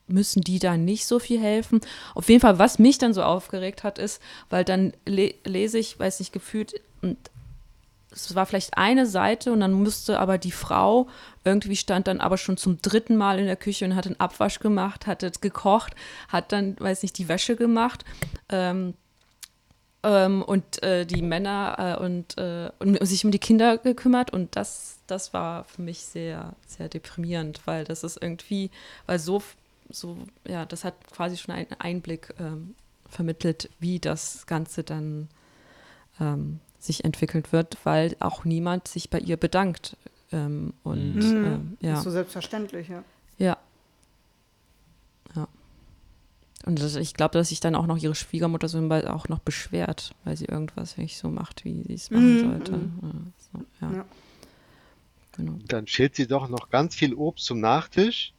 [0.06, 1.80] müssen die da nicht so viel helfen.
[2.14, 5.98] Auf jeden Fall, was mich dann so aufgeregt hat, ist, weil dann le lese ich,
[5.98, 7.16] weiß nicht, gefühlt, und
[8.10, 11.08] es war vielleicht eine Seite und dann musste aber die Frau,
[11.44, 14.60] irgendwie stand dann aber schon zum dritten Mal in der Küche und hat einen Abwasch
[14.60, 15.94] gemacht, hat jetzt gekocht,
[16.28, 18.04] hat dann, weiß nicht, die Wäsche gemacht.
[18.48, 18.94] Ähm,
[20.04, 24.54] ähm, und äh, die Männer äh, und, äh, und sich um die Kinder gekümmert und
[24.56, 28.70] das, das war für mich sehr, sehr deprimierend, weil das ist irgendwie,
[29.06, 29.42] weil so,
[29.90, 32.74] so, ja, das hat quasi schon einen Einblick ähm,
[33.08, 35.28] vermittelt, wie das Ganze dann
[36.20, 39.96] ähm, sich entwickelt wird, weil auch niemand sich bei ihr bedankt.
[40.32, 41.44] Ähm, und Mhm.
[41.46, 41.94] ähm, ja.
[41.98, 43.02] Ist so selbstverständlich, ja.
[43.38, 43.56] Ja.
[45.34, 45.48] Ja.
[46.66, 50.14] Und das, ich glaube, dass sich dann auch noch ihre Schwiegermutter so auch noch beschwert,
[50.24, 52.72] weil sie irgendwas nicht so macht, wie sie es machen Mhm, sollte.
[52.72, 52.90] mhm.
[53.02, 53.10] Ja,
[53.52, 53.92] so, ja.
[53.98, 54.04] Ja.
[55.36, 55.58] Genau.
[55.66, 58.32] Dann schält sie doch noch ganz viel Obst zum Nachtisch.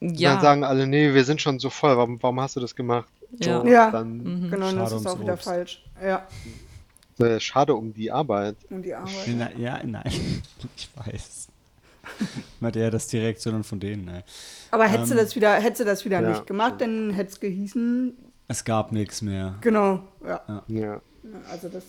[0.00, 2.60] Und Ja, dann sagen alle, nee, wir sind schon so voll, warum, warum hast du
[2.60, 3.08] das gemacht?
[3.38, 3.60] ja.
[3.62, 3.90] So, Ja.
[3.90, 4.50] Dann Mhm.
[4.50, 5.44] Genau, das ist auch wieder Obst.
[5.44, 5.84] falsch.
[6.02, 6.26] Ja,
[7.18, 8.56] äh, schade um die Arbeit.
[8.70, 9.12] und die Arbeit.
[9.28, 10.04] Na, ja, nein,
[10.76, 11.48] ich weiß.
[12.60, 14.22] Meinte er das direkt, sondern von denen, nein.
[14.70, 17.30] Aber hättest du Ähm, das wieder, hättest du das wieder ja, nicht gemacht, dann hätte
[17.30, 18.16] es gehießen,
[18.48, 19.56] Es gab nichts mehr.
[19.60, 20.64] genau, ja.
[20.68, 21.00] Ja.
[21.50, 21.84] Also das,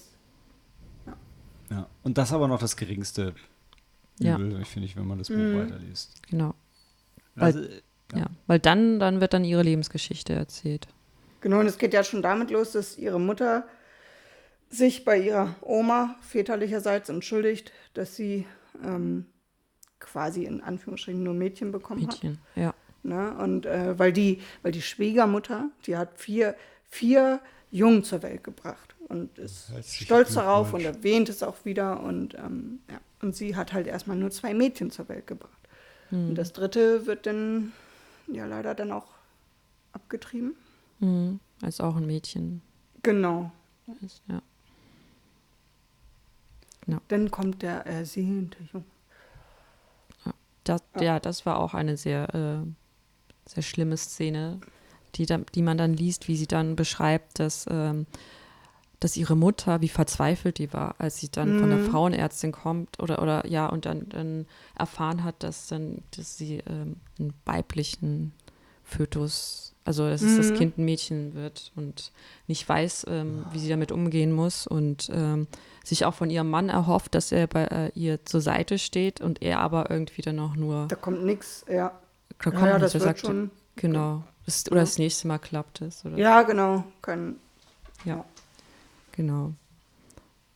[1.72, 1.88] Ja.
[2.04, 3.34] Und das aber noch das geringste
[4.20, 4.38] Ja.
[4.38, 5.60] Übel, finde ich, wenn man das Buch Mhm.
[5.60, 6.14] weiterliest.
[6.30, 6.54] genau.
[7.36, 7.62] Also,
[8.14, 8.26] Ja.
[8.48, 10.88] Weil dann, dann wird dann ihre Lebensgeschichte erzählt.
[11.42, 13.66] genau, und es geht ja schon damit los, dass ihre Mutter
[14.72, 18.46] sich bei ihrer Oma väterlicherseits entschuldigt, dass sie
[18.84, 19.26] ähm,
[20.00, 22.24] quasi in Anführungsstrichen nur Mädchen bekommen hat.
[22.24, 22.40] Mädchen.
[22.56, 22.74] Ja.
[23.04, 23.34] Ne?
[23.38, 26.56] Und äh, weil, die, weil die Schwiegermutter, die hat vier,
[26.90, 27.40] vier
[27.72, 32.02] Jungen zur Welt gebracht und ist stolz darauf und erwähnt es auch wieder.
[32.02, 33.00] Und, ähm, ja.
[33.22, 35.54] und sie hat halt erstmal nur zwei Mädchen zur Welt gebracht.
[36.12, 37.72] Und das dritte wird dann
[38.26, 39.06] ja leider dann auch
[39.92, 40.56] abgetrieben.
[41.00, 41.40] Mhm.
[41.62, 42.62] Als auch ein Mädchen
[43.04, 43.52] Genau.
[44.02, 44.24] ist.
[44.28, 44.42] Ja.
[47.08, 48.86] Dann kommt der ersehnte Junge.
[50.70, 54.60] Das, ja, das war auch eine sehr, äh, sehr schlimme Szene,
[55.16, 58.06] die, da, die man dann liest, wie sie dann beschreibt, dass, ähm,
[59.00, 61.84] dass ihre Mutter, wie verzweifelt die war, als sie dann von der Mhm.
[61.84, 66.98] Frauenärztin kommt oder, oder ja, und dann, dann erfahren hat, dass dann, dass sie ähm,
[67.18, 68.34] einen weiblichen
[68.84, 70.38] Fötus, also dass mhm.
[70.38, 72.12] das Kind ein Mädchen wird und
[72.46, 75.48] nicht weiß, ähm, wie sie damit umgehen muss und ähm,
[75.84, 79.42] sich auch von ihrem Mann erhofft, dass er bei äh, ihr zur Seite steht und
[79.42, 80.88] er aber irgendwie dann auch nur.
[80.90, 82.00] Da kommt nichts, ja.
[82.38, 83.50] Da kommt ja, ja, das wird sagt, schon.
[83.78, 84.24] Genau.
[84.46, 84.84] Das, oder ja.
[84.84, 86.06] das nächste Mal klappt es.
[86.06, 86.20] Oder?
[86.20, 86.84] Ja, genau.
[87.02, 87.40] Können.
[88.06, 88.24] Ja.
[89.14, 89.54] Genau.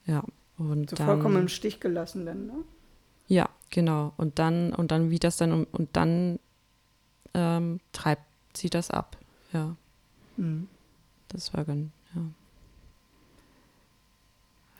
[0.05, 0.23] Ja.
[0.59, 2.53] Und so dann, vollkommen im Stich gelassen dann, ne?
[3.27, 4.13] Ja, genau.
[4.17, 6.37] Und dann, und dann wie das dann, und dann
[7.33, 8.21] ähm, treibt
[8.55, 9.17] sie das ab.
[9.53, 9.75] Ja.
[10.37, 10.67] Mhm.
[11.29, 12.21] Das war ganz, ja.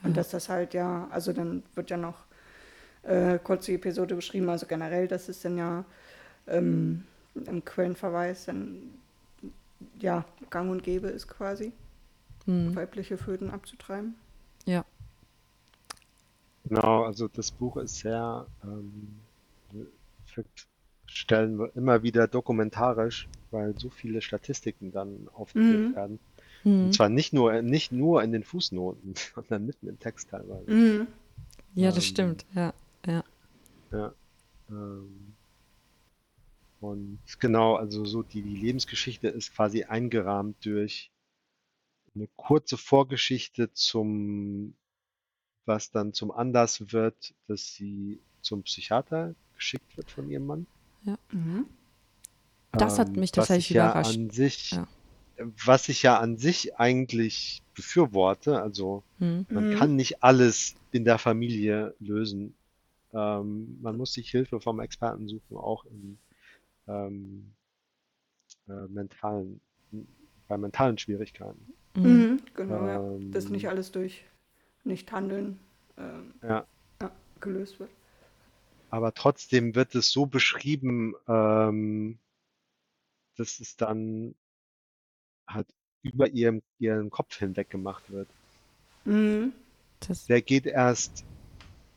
[0.04, 2.26] Und dass das halt ja, also dann wird ja noch
[3.04, 5.86] äh, kurz die Episode beschrieben, also generell, dass es dann ja
[6.48, 7.06] ähm,
[7.36, 8.94] im Quellenverweis dann
[10.00, 11.72] ja gang und gäbe ist quasi,
[12.46, 12.76] mhm.
[12.76, 14.16] weibliche Föten abzutreiben.
[14.66, 14.84] Ja.
[16.66, 19.20] Genau, also das Buch ist sehr, ähm,
[21.14, 25.96] stellen wir immer wieder dokumentarisch, weil so viele Statistiken dann aufgeführt mhm.
[25.96, 26.20] werden.
[26.64, 26.86] Mhm.
[26.86, 30.70] Und zwar nicht nur, nicht nur in den Fußnoten, sondern mitten im Text teilweise.
[30.70, 31.08] Mhm.
[31.76, 32.74] Ja, das ähm, stimmt, ja.
[33.06, 33.24] Ja.
[33.92, 34.14] ja
[34.70, 35.34] ähm,
[36.82, 41.12] und genau, also so die, die Lebensgeschichte ist quasi eingerahmt durch
[42.16, 44.76] eine kurze Vorgeschichte zum,
[45.66, 50.68] was dann zum Anlass wird, dass sie zum Psychiater geschickt wird von ihrem Mann.
[51.04, 51.18] Ja.
[51.32, 51.66] Mhm.
[52.72, 54.16] Das hat ähm, mich tatsächlich was überrascht.
[54.16, 54.88] Ja an sich, ja.
[55.66, 59.46] Was ich ja an sich eigentlich befürworte, also mhm.
[59.50, 59.76] man mhm.
[59.76, 62.56] kann nicht alles in der Familie lösen.
[63.14, 66.18] Ähm, man muss sich Hilfe vom Experten suchen, auch in
[66.88, 67.52] ähm,
[68.68, 69.60] äh, mentalen,
[70.48, 71.74] bei mentalen Schwierigkeiten.
[71.96, 73.32] Mhm, mhm genau, ähm, ja.
[73.32, 74.26] Dass nicht alles durch
[74.84, 75.60] Nicht-Handeln
[75.98, 76.66] ähm, ja.
[77.02, 77.90] ja, gelöst wird.
[78.94, 82.20] Aber trotzdem wird es so beschrieben, ähm,
[83.36, 84.36] dass es dann
[85.48, 85.66] halt
[86.04, 88.28] über ihrem, ihren Kopf hinweg gemacht wird.
[89.06, 89.54] Mhm.
[90.30, 91.26] Der geht erst,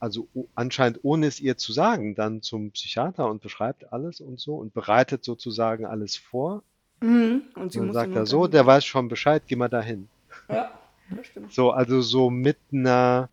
[0.01, 4.57] also anscheinend ohne es ihr zu sagen, dann zum Psychiater und beschreibt alles und so
[4.57, 6.63] und bereitet sozusagen alles vor.
[7.03, 7.43] Mhm.
[7.57, 10.09] Und, sie und dann sagt er so, der weiß schon Bescheid, geh mal dahin.
[10.49, 10.71] Ja,
[11.11, 11.53] das stimmt.
[11.53, 13.29] So, also so mit einer,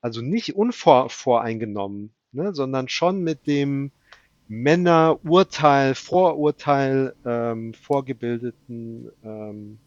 [0.00, 3.90] also nicht unvoreingenommen, ne, sondern schon mit dem
[4.48, 9.78] Männerurteil, Vorurteil ähm, vorgebildeten, ähm,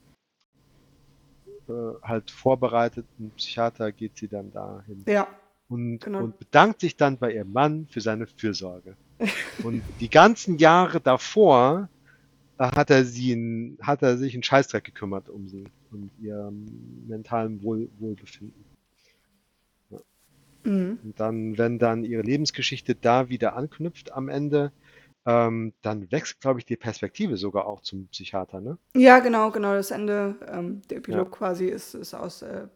[1.67, 5.03] äh, halt vorbereiteten Psychiater geht sie dann dahin.
[5.07, 5.27] Ja.
[5.69, 6.23] Und, genau.
[6.23, 8.95] und bedankt sich dann bei ihrem Mann für seine Fürsorge.
[9.63, 11.89] und die ganzen Jahre davor
[12.57, 16.51] äh, hat er sie in, hat er sich einen Scheißdreck gekümmert um sie und ihr
[17.07, 18.65] mentalen Wohl, Wohlbefinden.
[20.67, 20.99] Mhm.
[21.01, 24.73] Und dann, wenn dann ihre Lebensgeschichte da wieder anknüpft am Ende,
[25.25, 28.77] ähm, dann wechselt, glaube ich, die Perspektive sogar auch zum Psychiater, ne?
[28.95, 29.73] Ja, genau, genau.
[29.73, 31.37] Das Ende, ähm, der Epilog ja.
[31.37, 32.67] quasi ist, ist aus äh,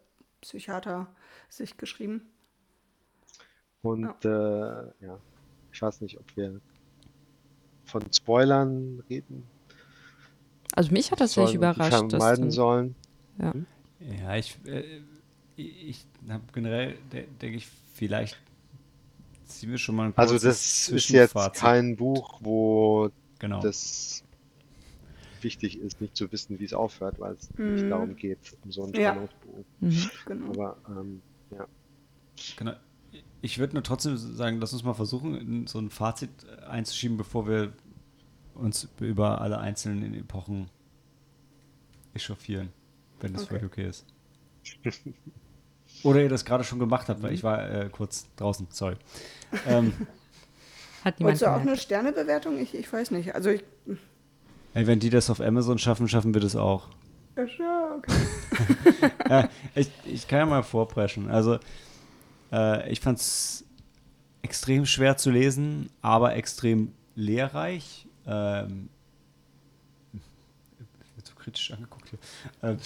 [0.41, 2.29] Psychiater-Sicht geschrieben.
[3.81, 4.81] Und ja.
[4.81, 5.19] Äh, ja,
[5.71, 6.61] ich weiß nicht, ob wir
[7.85, 9.43] von Spoilern reden.
[10.73, 12.09] Also mich hat das sehr überrascht.
[12.09, 12.95] Vermeiden sollen.
[13.37, 13.65] Ja, hm?
[13.99, 15.01] ja ich, äh,
[15.55, 18.37] ich habe generell, denke ich, vielleicht
[19.45, 23.61] ziehen wir schon mal ein Also das ist jetzt kein Buch, wo genau.
[23.61, 24.23] das
[25.41, 27.75] wichtig ist, nicht zu wissen, wie es aufhört, weil es mhm.
[27.75, 29.65] nicht darum geht, um so ein Spannungsbuch.
[29.81, 29.87] Ja.
[29.87, 30.09] Mhm.
[30.25, 30.51] Genau.
[30.51, 31.67] Aber ähm, ja.
[32.57, 32.73] Genau.
[33.41, 36.29] Ich würde nur trotzdem sagen, lass uns mal versuchen, so ein Fazit
[36.67, 37.73] einzuschieben, bevor wir
[38.53, 40.69] uns über alle einzelnen Epochen
[42.13, 42.69] echauffieren,
[43.19, 43.59] wenn das okay.
[43.59, 44.05] für okay ist.
[46.03, 48.95] Oder ihr das gerade schon gemacht habt, weil ich war äh, kurz draußen, sorry.
[49.67, 49.93] Ähm,
[51.03, 52.59] Hat niemand Wolltest du auch eine Sternebewertung?
[52.59, 53.33] Ich, ich weiß nicht.
[53.33, 53.63] Also ich,
[54.73, 56.87] Ey, wenn die das auf Amazon schaffen, schaffen wir das auch.
[57.35, 59.11] Ja, sure, okay.
[59.29, 61.29] ja, ich, ich kann ja mal vorpreschen.
[61.29, 61.59] Also,
[62.51, 63.65] äh, ich fand es
[64.41, 68.07] extrem schwer zu lesen, aber extrem lehrreich.
[68.25, 68.89] Ähm,
[71.41, 72.19] kritisch angeguckt hier.
[72.61, 72.77] Ähm,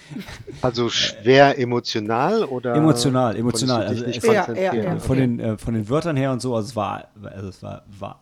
[0.62, 2.74] also schwer emotional oder?
[2.74, 3.86] Emotional, emotional.
[3.86, 6.76] Also ja, ja, ja, von, den, äh, von den Wörtern her und so, also es
[6.76, 8.20] war, also es war, war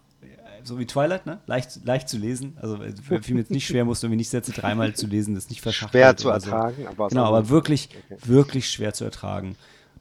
[0.62, 1.40] so wie Twilight, ne?
[1.46, 2.56] Leicht, leicht zu lesen.
[2.60, 5.60] Also fiel mir jetzt nicht schwer, musste mir nicht Sätze dreimal zu lesen, das nicht
[5.60, 6.02] verschachtelt.
[6.02, 6.88] Schwer zu ertragen, so.
[6.88, 8.18] aber Genau, aber wirklich, okay.
[8.26, 9.56] wirklich schwer zu ertragen.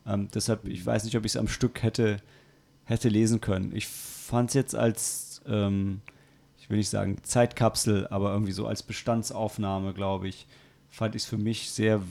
[0.08, 2.18] Ähm, deshalb, ich weiß nicht, ob ich es am Stück hätte,
[2.86, 3.76] hätte lesen können.
[3.76, 6.02] Ich fand es jetzt als ähm,
[6.64, 10.48] ich will nicht sagen Zeitkapsel, aber irgendwie so als Bestandsaufnahme, glaube ich,
[10.90, 12.02] fand ich es für mich sehr,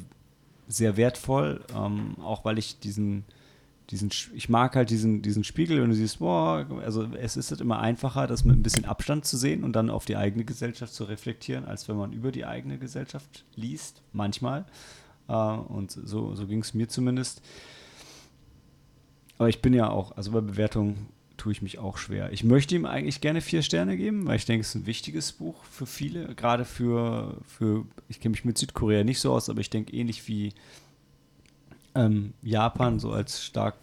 [0.68, 3.24] sehr wertvoll, ähm, auch weil ich diesen,
[3.88, 7.62] diesen, ich mag halt diesen, diesen Spiegel und du siehst, boah, also es ist halt
[7.62, 10.92] immer einfacher, das mit ein bisschen Abstand zu sehen und dann auf die eigene Gesellschaft
[10.92, 14.66] zu reflektieren, als wenn man über die eigene Gesellschaft liest, manchmal.
[15.28, 17.40] Äh, und so, so ging es mir zumindest.
[19.38, 21.08] Aber ich bin ja auch, also bei Bewertungen
[21.42, 22.32] tue ich mich auch schwer.
[22.32, 25.32] Ich möchte ihm eigentlich gerne vier Sterne geben, weil ich denke, es ist ein wichtiges
[25.32, 29.58] Buch für viele, gerade für, für ich kenne mich mit Südkorea nicht so aus, aber
[29.60, 30.52] ich denke ähnlich wie
[31.96, 33.74] ähm, Japan, so als stark,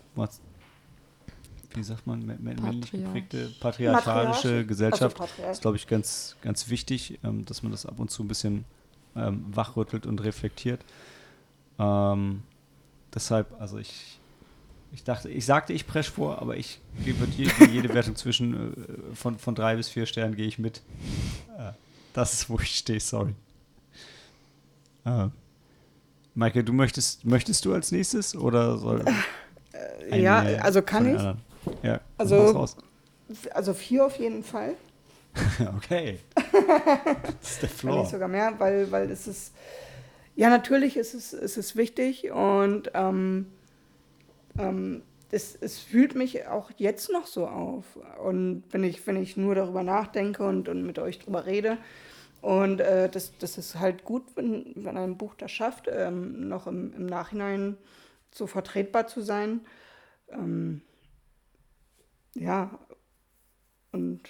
[1.73, 7.43] wie sagt man, männlich geprägte patriarchalische Gesellschaft, also ist, glaube ich, ganz, ganz wichtig, ähm,
[7.43, 8.63] dass man das ab und zu ein bisschen
[9.17, 10.79] ähm, wachrüttelt und reflektiert.
[11.77, 12.41] Ähm,
[13.13, 14.18] deshalb, also ich,
[14.91, 19.15] ich dachte, ich sagte, ich presch vor, aber ich gebe jede, jede Wertung zwischen äh,
[19.15, 20.81] von, von drei bis vier Sternen gehe ich mit.
[21.57, 21.71] Äh,
[22.13, 23.33] das ist, wo ich stehe, sorry.
[25.05, 25.27] Äh,
[26.35, 29.03] Maike, du möchtest, möchtest du als nächstes oder soll.
[30.09, 31.19] Äh, ja, also kann ich.
[31.19, 31.41] Anderen?
[31.83, 32.67] Ja, also,
[33.51, 34.75] also vier auf jeden Fall.
[35.77, 36.19] okay.
[37.41, 37.95] das ist der Floor.
[37.95, 39.53] Kann ich sogar mehr, weil, weil es ist.
[40.35, 43.47] Ja, natürlich ist es, ist es wichtig und ähm,
[44.59, 47.85] ähm, es, es fühlt mich auch jetzt noch so auf.
[48.23, 51.77] Und wenn ich, wenn ich nur darüber nachdenke und, und mit euch drüber rede,
[52.41, 56.67] und äh, das, das ist halt gut, wenn, wenn ein Buch das schafft, ähm, noch
[56.67, 57.77] im, im Nachhinein
[58.33, 59.61] so vertretbar zu sein.
[60.29, 60.81] Ähm,
[62.35, 62.79] ja,
[63.91, 64.21] und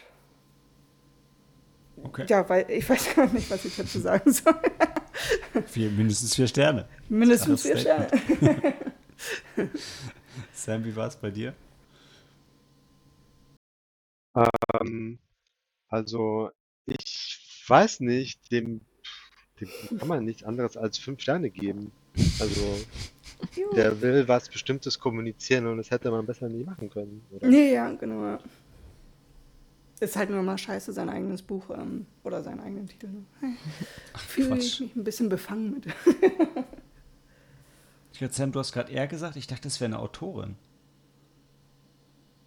[2.02, 2.26] okay.
[2.28, 4.56] ja, weil ich weiß gar nicht, was ich dazu sagen soll.
[5.68, 6.88] vier, mindestens vier Sterne.
[7.10, 8.08] Mindestens vier Sterne.
[10.60, 11.54] Sam, wie war es bei dir?
[14.36, 15.18] Ähm,
[15.88, 16.52] also
[16.86, 18.82] ich weiß nicht, dem,
[19.62, 21.92] dem kann man nichts anderes als fünf Sterne geben.
[22.40, 22.78] Also,
[23.76, 27.26] der will was Bestimmtes kommunizieren und das hätte man besser nie machen können.
[27.32, 27.48] Oder?
[27.48, 28.38] Nee, ja, genau.
[30.02, 33.08] Ist halt nur mal scheiße, sein eigenes Buch ähm, oder seinen eigenen Titel.
[34.18, 35.86] Fühle ich mich ein bisschen befangen mit.
[38.20, 39.38] ich glaube, Sam, du hast gerade er gesagt.
[39.38, 40.58] Ich dachte, das wäre eine Autorin.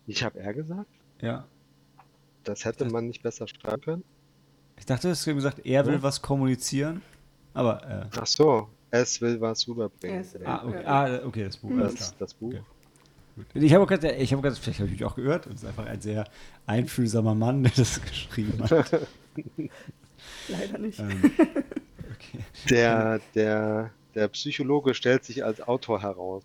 [0.06, 0.90] Ich habe er gesagt?
[1.22, 1.46] Ja.
[2.44, 4.04] Das hätte man nicht besser schreiben können?
[4.78, 6.02] Ich dachte, du hast gesagt, er will ja.
[6.02, 7.00] was kommunizieren.
[7.54, 7.82] Aber.
[7.88, 8.18] Äh.
[8.20, 10.26] Ach so, es will was rüberbringen.
[10.44, 11.70] Ah, okay, ah, okay das Buch.
[11.78, 12.52] Das, das Buch.
[12.52, 13.64] Okay.
[13.64, 15.68] Ich habe gerade, ich habe gerade, vielleicht habe ich mich auch gehört, und es ist
[15.70, 16.28] einfach ein sehr
[16.66, 19.08] einfühlsamer Mann, der das geschrieben hat.
[20.48, 20.98] Leider nicht.
[20.98, 21.32] Ähm,
[22.12, 22.40] okay.
[22.68, 26.42] Der, der, der Psychologe stellt sich als Autor heraus.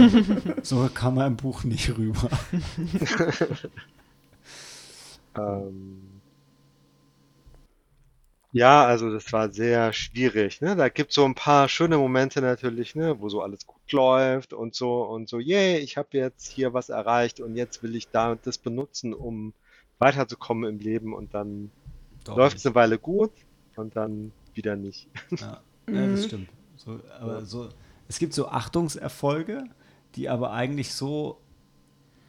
[0.62, 2.28] so kam er im Buch nicht rüber.
[5.36, 6.14] ähm,
[8.52, 10.76] ja, also das war sehr schwierig, ne?
[10.76, 14.76] Da gibt's so ein paar schöne Momente natürlich, ne, wo so alles gut läuft und
[14.76, 18.36] so und so, yay, ich habe jetzt hier was erreicht und jetzt will ich da
[18.36, 19.52] das benutzen, um
[19.98, 21.72] weiterzukommen im Leben und dann
[22.28, 23.32] läuft es eine Weile gut
[23.74, 25.08] und dann wieder nicht.
[25.30, 26.24] Ja, ja das mhm.
[26.24, 26.48] stimmt.
[26.84, 27.68] So, aber so,
[28.08, 29.64] es gibt so Achtungserfolge,
[30.14, 31.40] die aber eigentlich so,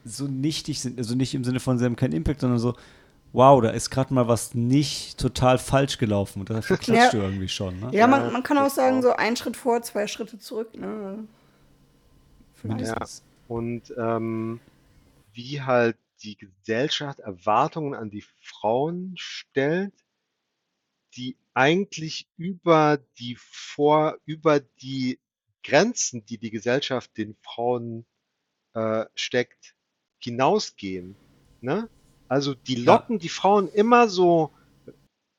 [0.04, 2.76] so nichtig sind, also nicht im Sinne von, sie haben keinen Impact, sondern so,
[3.34, 6.40] wow, da ist gerade mal was nicht total falsch gelaufen.
[6.40, 7.20] Und da verklatscht ja.
[7.20, 7.80] du irgendwie schon.
[7.80, 7.90] Ne?
[7.92, 10.74] Ja, man, man kann auch sagen, so ein Schritt vor, zwei Schritte zurück.
[10.76, 11.28] Ne?
[12.64, 13.06] Ja.
[13.48, 14.60] Und ähm,
[15.34, 19.94] wie halt die Gesellschaft Erwartungen an die Frauen stellt,
[21.16, 25.20] die eigentlich über die vor über die
[25.64, 28.06] Grenzen, die die Gesellschaft den Frauen
[28.74, 29.74] äh, steckt,
[30.20, 31.16] hinausgehen.
[31.62, 31.90] Ne?
[32.28, 33.22] Also die locken ja.
[33.22, 34.52] die Frauen immer so,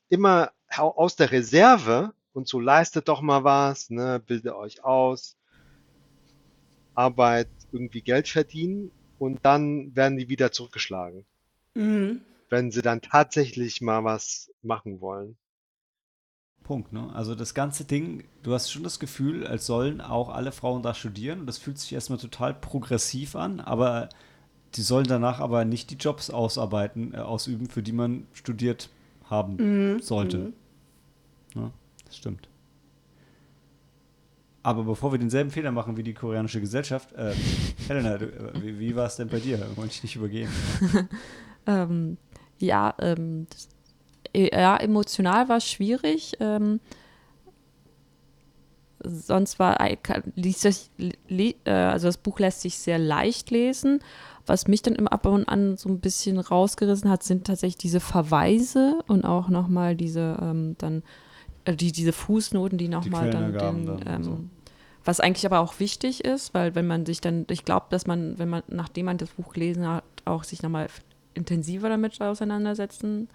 [0.09, 5.37] immer aus der Reserve und so leistet doch mal was, ne, bildet euch aus,
[6.95, 11.25] Arbeit, irgendwie Geld verdienen und dann werden die wieder zurückgeschlagen.
[11.75, 12.23] Mhm.
[12.49, 15.37] Wenn sie dann tatsächlich mal was machen wollen.
[16.67, 17.09] Punkt, ne?
[17.15, 20.95] Also das ganze Ding, du hast schon das Gefühl, als sollen auch alle Frauen da
[20.95, 24.09] studieren und das fühlt sich erstmal total progressiv an, aber
[24.75, 28.91] die sollen danach aber nicht die Jobs ausarbeiten, äh, ausüben, für die man studiert
[29.31, 30.01] haben mhm.
[30.01, 30.39] sollte.
[30.39, 30.53] Mhm.
[31.55, 31.71] Ja,
[32.05, 32.49] das stimmt.
[34.65, 37.33] Aber bevor wir denselben Fehler machen wie die koreanische Gesellschaft, äh,
[37.87, 39.65] Helena, du, äh, wie, wie war es denn bei dir?
[39.77, 40.51] Wollte ich nicht übergehen.
[41.67, 42.17] ähm,
[42.59, 43.69] ja, ähm, das,
[44.35, 46.33] ja, emotional war es schwierig.
[46.41, 46.81] Ähm,
[49.07, 49.79] sonst war,
[50.35, 50.91] liest sich,
[51.29, 54.01] äh, also das Buch lässt sich sehr leicht lesen,
[54.47, 58.01] was mich dann immer ab und an so ein bisschen rausgerissen hat, sind tatsächlich diese
[58.01, 61.03] Verweise und auch nochmal diese ähm, dann,
[61.65, 64.39] äh, die, diese Fußnoten, die nochmal dann den, dann ähm, so.
[65.05, 68.39] was eigentlich aber auch wichtig ist, weil wenn man sich dann, ich glaube, dass man,
[68.39, 70.87] wenn man, nachdem man das Buch gelesen hat, auch sich nochmal
[71.35, 73.29] intensiver damit auseinandersetzen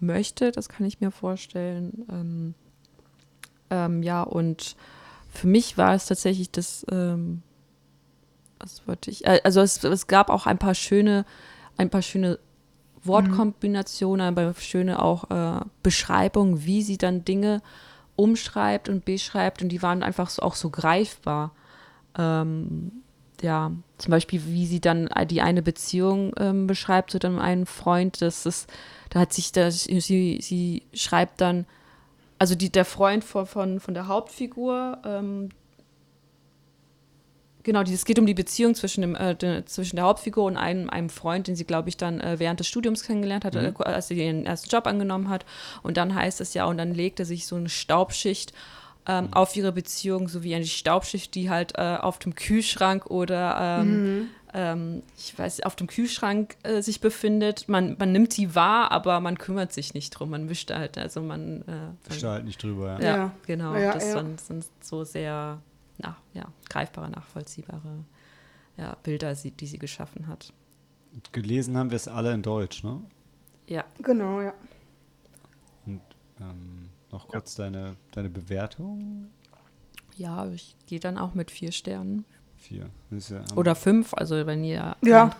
[0.00, 2.06] möchte, das kann ich mir vorstellen.
[2.10, 2.54] Ähm,
[3.70, 4.76] ähm, ja, und
[5.30, 7.42] für mich war es tatsächlich das, ähm,
[8.58, 11.24] was wollte ich, äh, also es, es gab auch ein paar schöne,
[11.76, 12.38] ein paar schöne
[13.04, 17.62] Wortkombinationen, ein paar schöne auch äh, Beschreibungen, wie sie dann Dinge
[18.16, 21.52] umschreibt und beschreibt und die waren einfach so, auch so greifbar.
[22.16, 23.02] Ähm,
[23.40, 28.22] ja, zum Beispiel, wie sie dann die eine Beziehung ähm, beschreibt zu dem einen Freund,
[28.22, 28.70] das ist,
[29.10, 31.66] da hat sich das, sie, sie schreibt dann,
[32.38, 35.50] also die, der Freund von, von, von der Hauptfigur, ähm,
[37.68, 40.88] Genau, es geht um die Beziehung zwischen, dem, äh, de, zwischen der Hauptfigur und einem,
[40.88, 43.74] einem Freund, den sie, glaube ich, dann äh, während des Studiums kennengelernt hat, mhm.
[43.78, 45.44] äh, als sie ihren ersten Job angenommen hat.
[45.82, 48.54] Und dann heißt es ja, und dann legte sich so eine Staubschicht
[49.08, 49.32] ähm, mhm.
[49.32, 54.18] auf ihre Beziehung, so wie eine Staubschicht, die halt äh, auf dem Kühlschrank oder ähm,
[54.18, 54.28] mhm.
[54.52, 57.68] ähm, ich weiß, auf dem Kühlschrank äh, sich befindet.
[57.68, 60.30] Man, man nimmt die wahr, aber man kümmert sich nicht drum.
[60.30, 62.98] Man wischt halt, also man äh, wischt halt nicht drüber.
[63.00, 63.74] Ja, ja, ja genau.
[63.74, 65.60] Ja, das Sind, sind so sehr
[65.96, 68.04] nach, ja, greifbare, nachvollziehbare
[68.76, 70.52] ja, Bilder, die sie geschaffen hat.
[71.32, 73.00] gelesen haben wir es alle in Deutsch, ne?
[73.66, 73.84] Ja.
[74.02, 74.54] Genau, ja.
[75.84, 76.00] Und
[76.40, 77.64] ähm, noch kurz ja.
[77.64, 79.28] deine, deine Bewertung?
[80.16, 82.24] Ja, ich gehe dann auch mit vier Sternen.
[82.56, 82.90] Vier.
[83.10, 85.36] Ja Oder fünf, also wenn ihr ja.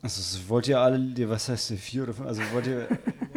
[0.00, 2.28] Also wollt ihr alle, was heißt ihr, vier oder fünf?
[2.28, 2.88] Also wollt ihr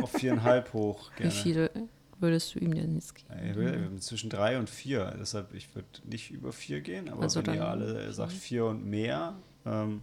[0.01, 1.31] auf viereinhalb hoch gerne?
[1.31, 1.71] Wie viele?
[2.19, 3.99] würdest du ihm denn jetzt geben?
[4.01, 5.15] zwischen drei und vier.
[5.19, 8.85] Deshalb, ich würde nicht über vier gehen, aber also wenn ihr alle sagt vier und
[8.85, 9.35] mehr,
[9.65, 10.01] ähm,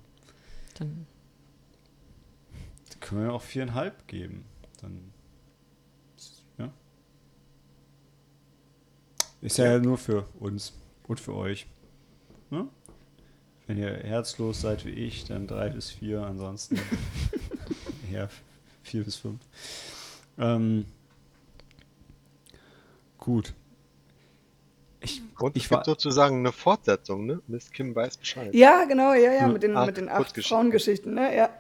[0.78, 1.06] dann
[3.00, 4.44] können wir auch viereinhalb geben.
[4.80, 5.12] Dann
[6.58, 6.72] ja.
[9.42, 10.72] Ist ja, ja nur für uns
[11.06, 11.66] und für euch.
[12.50, 12.66] Ne?
[13.66, 16.80] Wenn ihr herzlos seid wie ich, dann drei bis vier, ansonsten
[18.12, 18.30] eher
[18.82, 19.40] vier bis fünf.
[20.38, 20.86] Ähm,
[23.22, 23.54] Gut.
[25.00, 27.40] Ich, Und es ich gibt sozusagen eine Fortsetzung, ne?
[27.46, 28.52] Miss Kim weiß Bescheid.
[28.52, 31.36] Ja, genau, ja, ja, mit den, mit den acht Frauengeschichten, ne?
[31.36, 31.50] Ja.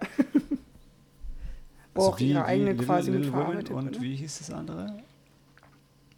[1.94, 4.50] Wo also auch wie, ihre eigene wie quasi Little, Little mit Und wie hieß das
[4.50, 4.98] andere?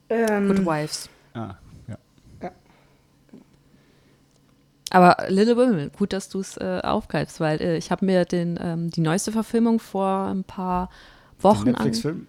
[0.09, 1.11] Ähm, Good Wives.
[1.35, 1.57] Ah,
[1.89, 1.99] ja.
[2.43, 2.51] ja.
[4.91, 8.59] Aber Little Women, gut, dass du es äh, aufgreifst, weil äh, ich habe mir den,
[8.61, 10.91] ähm, die neueste Verfilmung vor ein paar
[11.41, 12.29] Wochen Netflix-Film?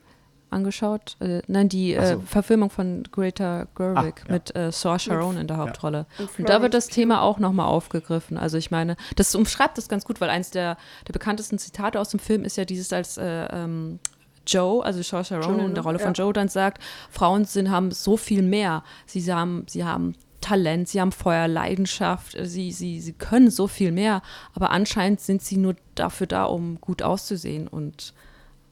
[0.56, 1.18] angeschaut.
[1.20, 2.20] Äh, nein, die äh, so.
[2.22, 4.34] Verfilmung von Greta Gerwig ah, ja.
[4.34, 6.06] mit äh, Saoirse Ronan in der Hauptrolle.
[6.18, 6.28] Ja.
[6.38, 8.38] Und, da wird das Thema auch nochmal aufgegriffen.
[8.38, 10.78] Also ich meine, das umschreibt das ganz gut, weil eins der,
[11.08, 14.00] der bekanntesten Zitate aus dem Film ist ja dieses als äh, ähm,
[14.48, 16.06] Joe, also Saoirse Ronan in der Rolle ja.
[16.06, 18.84] von Joe dann sagt, Frauen sind, haben so viel mehr.
[19.06, 23.92] Sie haben, sie haben Talent, sie haben Feuer, Leidenschaft, sie, sie, sie können so viel
[23.92, 24.22] mehr,
[24.54, 28.14] aber anscheinend sind sie nur dafür da, um gut auszusehen und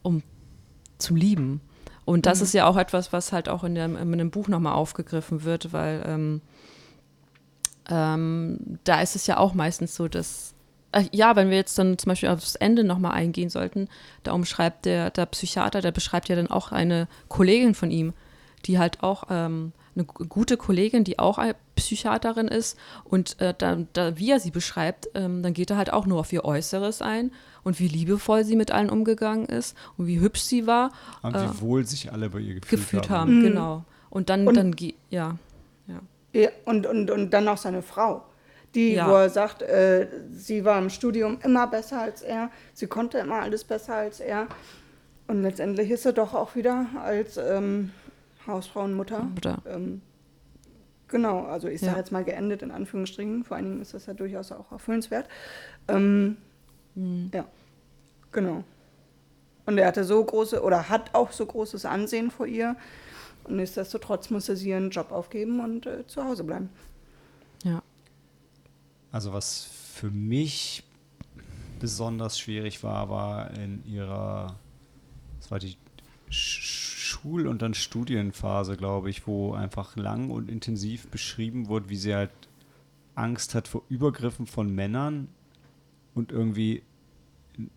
[0.02, 0.22] um
[0.98, 1.60] zu lieben.
[2.04, 2.44] Und das mhm.
[2.44, 5.72] ist ja auch etwas, was halt auch in dem, in dem Buch nochmal aufgegriffen wird,
[5.72, 6.42] weil ähm,
[7.90, 10.53] ähm, da ist es ja auch meistens so, dass,
[11.12, 13.88] ja, wenn wir jetzt dann zum Beispiel aufs Ende nochmal eingehen sollten,
[14.22, 18.12] da umschreibt der, der Psychiater, der beschreibt ja dann auch eine Kollegin von ihm,
[18.66, 23.78] die halt auch ähm, eine gute Kollegin, die auch eine Psychiaterin ist und äh, da,
[23.92, 27.02] da, wie er sie beschreibt, ähm, dann geht er halt auch nur auf ihr Äußeres
[27.02, 27.30] ein
[27.62, 30.92] und wie liebevoll sie mit allen umgegangen ist und wie hübsch sie war.
[31.22, 33.30] Und äh, wie wohl sich alle bei ihr gefühlt, gefühlt haben.
[33.30, 33.38] haben.
[33.38, 33.44] Mhm.
[33.44, 33.84] Genau.
[34.10, 34.74] Und dann, und, dann
[35.10, 35.36] ja.
[35.86, 36.00] ja.
[36.32, 36.48] ja.
[36.64, 38.24] und, und, und dann noch seine Frau
[38.74, 39.08] die, ja.
[39.08, 43.40] wo er sagt, äh, sie war im Studium immer besser als er, sie konnte immer
[43.40, 44.46] alles besser als er.
[45.26, 47.90] Und letztendlich ist er doch auch wieder als ähm,
[48.46, 49.28] Hausfrauenmutter.
[49.66, 50.02] Ähm,
[51.08, 51.98] genau, also ich sage ja.
[51.98, 55.28] jetzt mal geendet in Anführungsstrichen, vor allen Dingen ist das ja durchaus auch erfüllenswert.
[55.88, 56.36] Ähm,
[56.94, 57.30] mhm.
[57.32, 57.46] Ja,
[58.32, 58.64] genau.
[59.66, 62.76] Und er hatte so große oder hat auch so großes Ansehen vor ihr.
[63.44, 66.70] Und nichtsdestotrotz musste sie ihren Job aufgeben und äh, zu Hause bleiben.
[69.14, 70.82] Also was für mich
[71.78, 74.56] besonders schwierig war, war in ihrer,
[75.38, 75.76] das war die
[76.30, 82.12] Schul- und dann Studienphase, glaube ich, wo einfach lang und intensiv beschrieben wurde, wie sie
[82.12, 82.32] halt
[83.14, 85.28] Angst hat vor Übergriffen von Männern
[86.16, 86.82] und irgendwie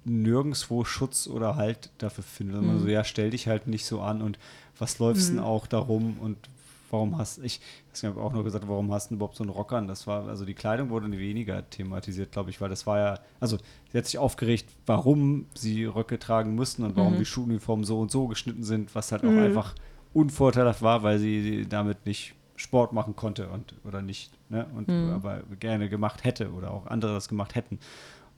[0.06, 2.64] nirgendwo Schutz oder Halt dafür findet.
[2.64, 2.72] Mhm.
[2.72, 4.40] Also ja, stell dich halt nicht so an und
[4.80, 5.36] was läufst mhm.
[5.36, 6.50] denn auch darum und
[6.92, 7.62] warum hast ich,
[7.94, 9.88] ich habe auch nur gesagt, warum hast du überhaupt so einen Rock an?
[9.88, 13.58] Das war, also die Kleidung wurde weniger thematisiert, glaube ich, weil das war ja, also
[13.92, 17.20] sie hat sich aufgeregt, warum sie Röcke tragen mussten und warum mhm.
[17.20, 19.40] die Schuluniformen so und so geschnitten sind, was halt auch mhm.
[19.40, 19.76] einfach
[20.14, 24.66] unvorteilhaft war, weil sie damit nicht Sport machen konnte und oder nicht, ne?
[24.76, 25.12] Und Mhm.
[25.12, 27.80] aber gerne gemacht hätte oder auch andere das gemacht hätten.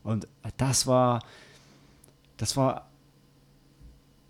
[0.03, 0.27] Und
[0.57, 1.21] das war,
[2.37, 2.88] das war,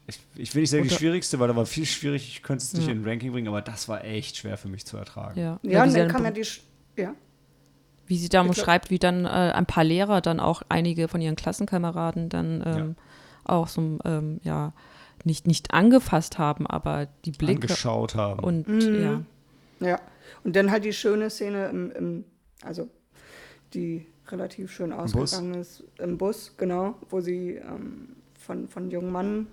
[0.10, 2.74] ich, ich will nicht sagen die schwierigste, weil da war viel schwierig, ich könnte es
[2.74, 2.92] nicht Ja.
[2.94, 5.40] in ein Ranking bringen, aber das war echt schwer für mich zu ertragen.
[5.40, 6.44] Ja, Ja, wie, und sie dann kam ja die.
[6.44, 6.62] Sch
[6.98, 7.14] ja.
[8.08, 11.36] wie sie da schreibt, wie dann äh, ein paar Lehrer dann auch einige von ihren
[11.36, 12.96] Klassenkameraden dann ähm,
[13.46, 14.74] auch so, ähm, ja,
[15.24, 18.44] nicht, nicht angefasst haben, aber die Blicke Angeschaut haben.
[18.44, 19.02] und Mhm.
[19.02, 19.22] ja.
[19.88, 20.02] Ja,
[20.44, 22.26] und dann halt die schöne Szene im, im
[22.64, 22.90] also
[23.74, 25.16] die relativ schön Bus?
[25.16, 29.48] ausgegangen ist im Bus, genau, wo sie ähm, von, von jungen Mann,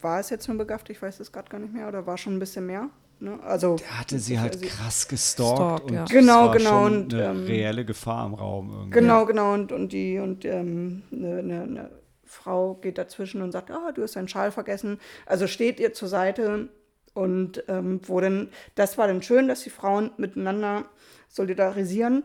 [0.00, 2.36] war es jetzt nur begafft, ich weiß es gerade gar nicht mehr, oder war schon
[2.36, 2.88] ein bisschen mehr?
[3.20, 3.38] Ne?
[3.42, 6.04] Also, Der hatte sie halt also- krass gestalkt Stalkt, und ja.
[6.04, 8.90] Genau, war genau, schon und, eine ähm, reelle Gefahr im Raum irgendwie.
[8.90, 11.90] Genau, genau, und, und die, und ähm, eine, eine, eine
[12.24, 15.00] Frau geht dazwischen und sagt, ah, du hast deinen Schal vergessen.
[15.26, 16.68] Also steht ihr zur Seite
[17.14, 20.84] und ähm, wo denn, das war dann schön, dass die Frauen miteinander
[21.28, 22.24] solidarisieren.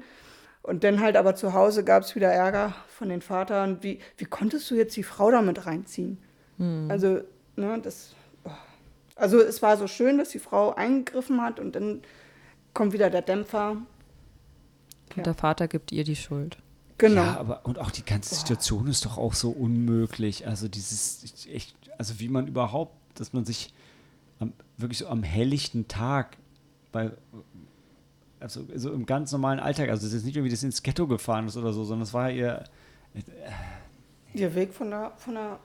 [0.61, 3.79] Und dann halt aber zu Hause gab es wieder Ärger von den Vatern.
[3.81, 6.19] Wie, wie konntest du jetzt die Frau damit reinziehen?
[6.87, 7.21] Also,
[7.55, 8.13] ne, das.
[8.45, 8.49] oh.
[9.15, 12.01] Also es war so schön, dass die Frau eingegriffen hat und dann
[12.73, 13.71] kommt wieder der Dämpfer.
[13.71, 13.87] Und
[15.15, 15.23] Ja.
[15.23, 16.57] der Vater gibt ihr die Schuld.
[16.97, 17.23] Genau.
[17.23, 20.47] Ja, aber und auch die ganze Situation ist doch auch so unmöglich.
[20.47, 23.73] Also dieses echt, also wie man überhaupt, dass man sich
[24.39, 26.37] am, wirklich so am helllichten Tag
[26.91, 27.11] bei
[28.39, 31.07] also so im ganz normalen Alltag, also es ist nicht irgendwie, dass sie ins Ghetto
[31.07, 32.63] gefahren ist oder so, sondern es war ihr
[34.33, 35.59] Ihr Weg von der, von der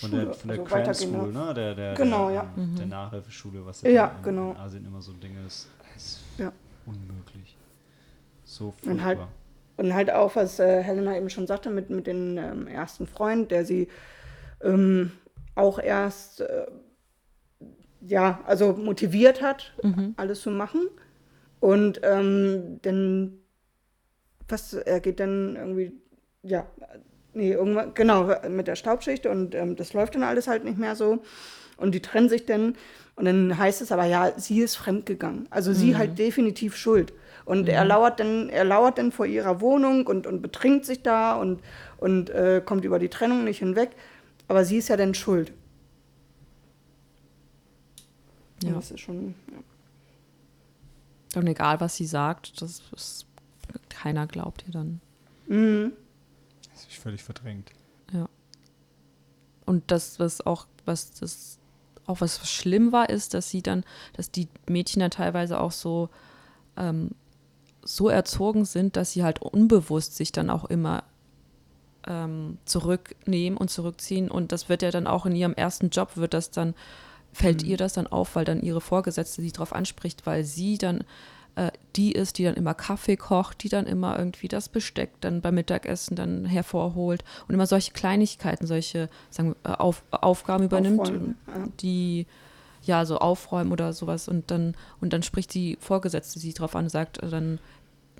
[0.00, 0.94] von der, von der also Cram.
[0.94, 1.54] School, ne?
[1.54, 2.52] Der, der, Genau, der, ja.
[2.56, 4.50] ähm, der Nachhilfeschule, was Ja, in, genau.
[4.52, 5.68] in Asien immer so ein Ding ist.
[5.94, 6.52] Das ist Ja.
[6.86, 7.56] unmöglich.
[8.44, 9.04] So Und furchtbar.
[9.04, 9.18] halt-
[9.76, 13.50] Und halt auch, was äh, Helena eben schon sagte, mit, mit dem ähm, ersten Freund,
[13.50, 13.88] der sie
[14.62, 15.12] ähm,
[15.54, 16.66] auch erst, äh,
[18.00, 19.72] ja, also motiviert hat,
[20.16, 20.88] alles zu machen.
[21.60, 23.38] Und ähm, dann,
[24.48, 25.92] was, er geht dann irgendwie,
[26.42, 26.66] ja,
[27.38, 30.96] nee, irgendwann, genau, mit der Staubschicht und ähm, das läuft dann alles halt nicht mehr
[30.96, 31.22] so.
[31.76, 32.74] Und die trennen sich dann
[33.14, 35.46] und dann heißt es aber, ja, sie ist fremdgegangen.
[35.50, 37.12] Also sie halt definitiv schuld.
[37.44, 41.34] Und er lauert dann, er lauert dann vor ihrer Wohnung und, und betrinkt sich da
[41.34, 41.60] und,
[41.96, 43.90] und äh, kommt über die Trennung nicht hinweg.
[44.48, 45.52] Aber sie ist ja dann schuld.
[48.62, 48.74] Und Ja.
[48.74, 49.34] Das ist schon.
[49.52, 51.40] Ja.
[51.40, 53.26] Und egal, was sie sagt, das ist,
[53.88, 55.00] keiner glaubt ihr dann.
[55.46, 55.92] Mhm.
[56.98, 57.70] Ist völlig verdrängt.
[58.12, 58.28] Ja.
[59.66, 61.58] Und das, was auch, was das,
[62.06, 63.84] auch was schlimm war, ist, dass sie dann,
[64.14, 66.08] dass die Mädchen dann teilweise auch so,
[66.76, 67.10] ähm,
[67.84, 71.04] so erzogen sind, dass sie halt unbewusst sich dann auch immer
[72.06, 74.28] ähm, zurücknehmen und zurückziehen.
[74.28, 76.74] Und das wird ja dann auch in ihrem ersten Job, wird das dann,
[77.32, 81.04] fällt ihr das dann auf, weil dann ihre Vorgesetzte sie darauf anspricht, weil sie dann
[81.58, 85.40] äh, die ist, die dann immer Kaffee kocht, die dann immer irgendwie das Besteck dann
[85.40, 91.00] beim Mittagessen dann hervorholt und immer solche Kleinigkeiten, solche sagen wir, äh, Auf, Aufgaben übernimmt,
[91.00, 91.64] Aufräumen, ja.
[91.80, 92.26] die
[92.82, 96.84] ja so aufräumen oder sowas und dann und dann spricht die Vorgesetzte sie drauf an
[96.84, 97.58] und sagt dann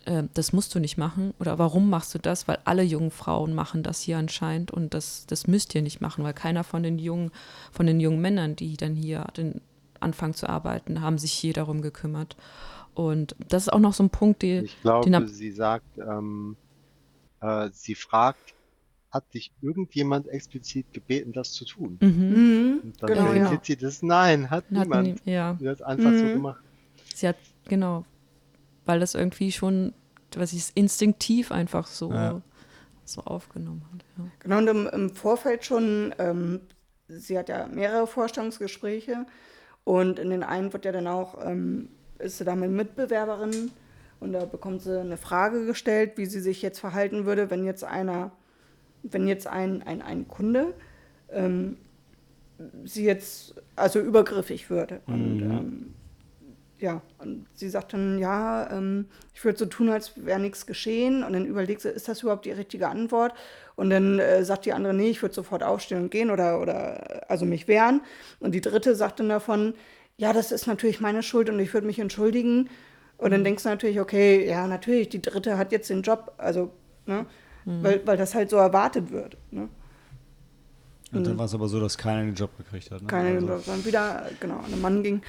[0.04, 2.48] äh, das musst du nicht machen oder warum machst du das?
[2.48, 6.24] Weil alle jungen Frauen machen das hier anscheinend und das, das müsst ihr nicht machen,
[6.24, 7.30] weil keiner von den jungen,
[7.70, 9.60] von den jungen Männern, die dann hier den
[10.00, 12.36] anfangen zu arbeiten, haben sich hier darum gekümmert.
[12.98, 16.56] Und das ist auch noch so ein Punkt, die, Ich glaube, den sie sagt, ähm,
[17.40, 18.54] äh, sie fragt,
[19.12, 21.98] hat dich irgendjemand explizit gebeten, das zu tun?
[22.02, 22.80] mhm, Mhm.
[22.82, 23.60] Und dann Genau, ja.
[23.62, 25.24] sie das, nein, hat hat niemand.
[25.24, 26.32] nie- ja, Sie hat einfach so Mhm.
[26.32, 26.60] gemacht.
[27.14, 27.36] sie hat,
[27.68, 28.04] genau,
[28.84, 29.92] weil das irgendwie schon,
[30.36, 32.42] was ich instinktiv einfach so, Ja.
[33.04, 34.04] so aufgenommen hat.
[34.18, 34.24] Ja.
[34.40, 36.62] Genau, und im, im Vorfeld schon, ähm,
[37.06, 39.24] sie hat ja mehrere Vorstellungsgespräche
[39.84, 43.70] und in den einen wird ja dann auch, ähm, ist sie da mit Mitbewerberin
[44.20, 47.84] und da bekommt sie eine Frage gestellt, wie sie sich jetzt verhalten würde, wenn jetzt
[47.84, 48.32] einer,
[49.02, 50.74] wenn jetzt ein, ein, ein Kunde
[51.30, 51.76] ähm,
[52.84, 55.00] sie jetzt also übergriffig würde.
[55.06, 55.94] Und ähm,
[56.80, 61.22] ja, und sie sagt dann, ja, ähm, ich würde so tun, als wäre nichts geschehen.
[61.22, 63.34] Und dann überlegt sie, ist das überhaupt die richtige Antwort?
[63.76, 67.24] Und dann äh, sagt die andere, nee, ich würde sofort aufstehen und gehen oder, oder
[67.28, 68.00] also mich wehren.
[68.38, 69.74] Und die dritte sagt dann davon,
[70.18, 72.68] ja, das ist natürlich meine Schuld und ich würde mich entschuldigen.
[73.16, 76.70] Und dann denkst du natürlich, okay, ja, natürlich, die dritte hat jetzt den Job, also,
[77.06, 77.26] ne,
[77.64, 79.36] weil, weil das halt so erwartet wird.
[79.50, 79.68] Ne?
[81.12, 83.00] Und dann war es aber so, dass keiner den Job gekriegt hat.
[83.00, 83.06] Ne?
[83.08, 85.22] Keine, also, dann wieder, genau, an einen Mann ging.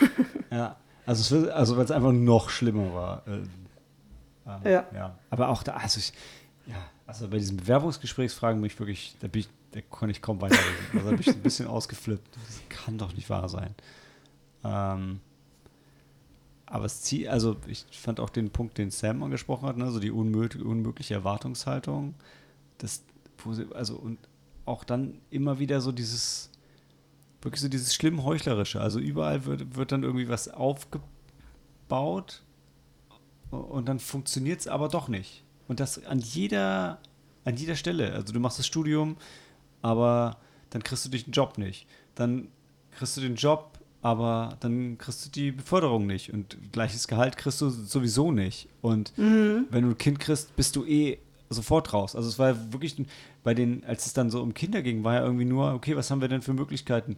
[0.50, 0.76] ja,
[1.06, 3.22] also, es also weil es einfach noch schlimmer war.
[3.26, 4.86] Äh, ähm, Ja.
[4.94, 5.18] ja.
[5.30, 6.12] Aber auch da, also ich,
[6.66, 6.76] ja,
[7.06, 10.86] also bei diesen Bewerbungsgesprächsfragen bin ich wirklich, da bin ich, da konnte ich kaum weiterlesen.
[10.92, 12.36] Also da bin ich ein bisschen ausgeflippt.
[12.36, 13.74] Das kann doch nicht wahr sein.
[14.64, 15.20] Ähm,
[16.66, 20.00] aber es zieht, also ich fand auch den Punkt, den Sam angesprochen hat, ne, so
[20.00, 22.14] die unmögliche, unmögliche Erwartungshaltung.
[22.78, 23.04] Das,
[23.74, 24.18] also und
[24.64, 26.50] auch dann immer wieder so dieses,
[27.42, 28.80] wirklich so dieses schlimm Heuchlerische.
[28.80, 32.42] Also überall wird, wird dann irgendwie was aufgebaut
[33.50, 35.44] und dann funktioniert es aber doch nicht.
[35.68, 36.98] Und das an jeder,
[37.44, 38.12] an jeder Stelle.
[38.12, 39.16] Also du machst das Studium,
[39.82, 40.38] aber
[40.70, 41.86] dann kriegst du dich einen Job nicht.
[42.14, 42.48] Dann
[42.90, 43.73] kriegst du den Job,
[44.04, 46.30] aber dann kriegst du die Beförderung nicht.
[46.30, 48.68] Und gleiches Gehalt kriegst du sowieso nicht.
[48.82, 49.64] Und mhm.
[49.70, 51.16] wenn du ein Kind kriegst, bist du eh
[51.48, 52.14] sofort raus.
[52.14, 52.96] Also es war wirklich
[53.44, 56.10] bei den, als es dann so um Kinder ging, war ja irgendwie nur, okay, was
[56.10, 57.16] haben wir denn für Möglichkeiten?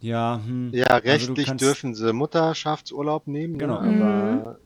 [0.00, 3.58] Ja, hm, ja, also rechtlich also dürfen sie Mutterschaftsurlaub nehmen, ne?
[3.58, 3.76] genau.
[3.76, 4.56] aber mhm.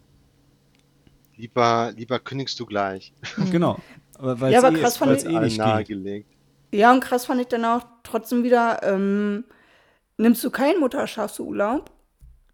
[1.37, 3.13] lieber, lieber kündigst du gleich.
[3.51, 3.79] Genau.
[4.19, 6.31] Aber ja, aber eh, krass fand ich, eh nahegelegt.
[6.73, 9.45] Ja, und krass fand ich dann auch trotzdem wieder, ähm,
[10.19, 11.91] nimmst du keinen Mutterschaftsurlaub,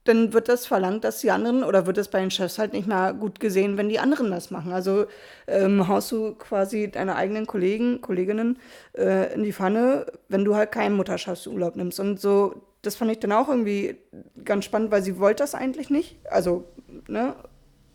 [0.04, 2.86] dann wird das verlangt, dass die anderen, oder wird es bei den Chefs halt nicht
[2.86, 4.70] mehr gut gesehen, wenn die anderen das machen.
[4.72, 5.06] Also
[5.46, 8.58] ähm, haust du quasi deine eigenen Kollegen, Kolleginnen
[8.96, 12.00] äh, in die Pfanne, wenn du halt keinen Mutterschaftsurlaub nimmst.
[12.00, 13.96] Und so, das fand ich dann auch irgendwie
[14.44, 16.18] ganz spannend, weil sie wollte das eigentlich nicht.
[16.30, 16.64] Also,
[17.08, 17.34] ne,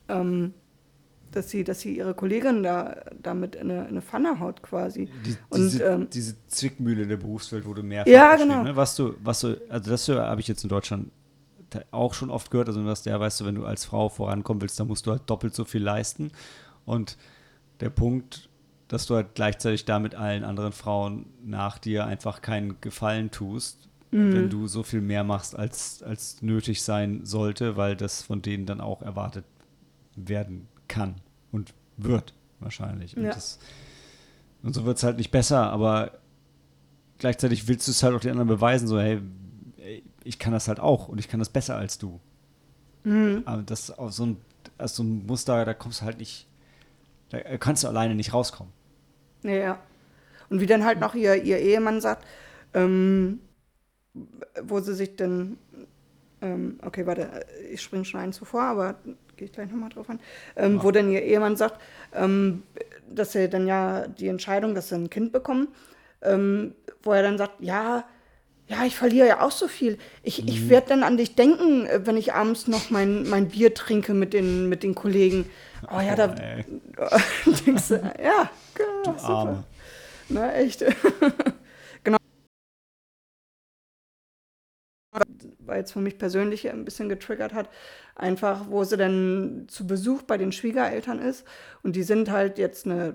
[0.07, 0.55] ähm,
[1.31, 5.09] dass sie, dass sie ihre Kollegin da damit in eine, in eine Pfanne haut quasi.
[5.25, 8.63] Die, und, diese, ähm, diese Zwickmühle der Berufswelt wurde mehr Ja, genau.
[8.63, 8.75] Ne?
[8.75, 11.11] Was du, was du, also das habe ich jetzt in Deutschland
[11.91, 14.79] auch schon oft gehört, also dass der, weißt du, wenn du als Frau vorankommen willst,
[14.79, 16.31] dann musst du halt doppelt so viel leisten.
[16.85, 17.17] Und
[17.79, 18.49] der Punkt,
[18.87, 24.33] dass du halt gleichzeitig damit allen anderen Frauen nach dir einfach keinen Gefallen tust, mhm.
[24.33, 28.65] wenn du so viel mehr machst, als, als nötig sein sollte, weil das von denen
[28.65, 29.45] dann auch erwartet
[30.15, 31.15] werden kann
[31.53, 33.15] und wird wahrscheinlich.
[33.15, 33.31] Und, ja.
[33.31, 33.59] das,
[34.61, 36.19] und so wird es halt nicht besser, aber
[37.17, 39.21] gleichzeitig willst du es halt auch den anderen beweisen, so, hey,
[40.23, 42.19] ich kann das halt auch und ich kann das besser als du.
[43.03, 43.43] Mhm.
[43.45, 44.37] Aber das auf so ein,
[44.77, 46.47] also so ein Muster, da kommst du halt nicht,
[47.29, 48.73] da kannst du alleine nicht rauskommen.
[49.43, 49.79] Ja.
[50.49, 52.25] Und wie dann halt noch ihr, ihr Ehemann sagt,
[52.73, 53.39] ähm,
[54.61, 55.57] wo sie sich dann,
[56.41, 58.95] ähm, okay, warte, ich springe schon einen zuvor, aber
[59.39, 60.19] gehe ich gleich nochmal drauf an,
[60.57, 60.83] ähm, ja.
[60.83, 61.81] wo dann ihr Ehemann sagt,
[62.13, 62.63] ähm,
[63.09, 65.69] dass sie dann ja die Entscheidung, dass sie ein Kind bekommen,
[66.21, 68.03] ähm, wo er dann sagt, ja,
[68.67, 69.97] ja, ich verliere ja auch so viel.
[70.21, 70.49] Ich, mhm.
[70.49, 74.13] ich werde dann an dich denken, äh, wenn ich abends noch mein, mein Bier trinke
[74.13, 75.49] mit den, mit den Kollegen.
[75.89, 76.35] Oh ja, da
[76.97, 79.63] oh, denkst du, ja, du super.
[80.27, 80.85] Na, echt.
[85.69, 87.69] Weil jetzt für mich persönlich ein bisschen getriggert hat,
[88.15, 91.45] einfach, wo sie dann zu Besuch bei den Schwiegereltern ist
[91.83, 93.13] und die sind halt jetzt eine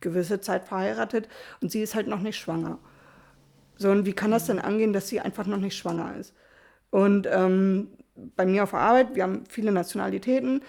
[0.00, 1.28] gewisse Zeit verheiratet
[1.60, 2.78] und sie ist halt noch nicht schwanger.
[3.78, 6.34] So, und wie kann das denn angehen, dass sie einfach noch nicht schwanger ist?
[6.90, 10.62] Und ähm, bei mir auf der Arbeit, wir haben viele Nationalitäten.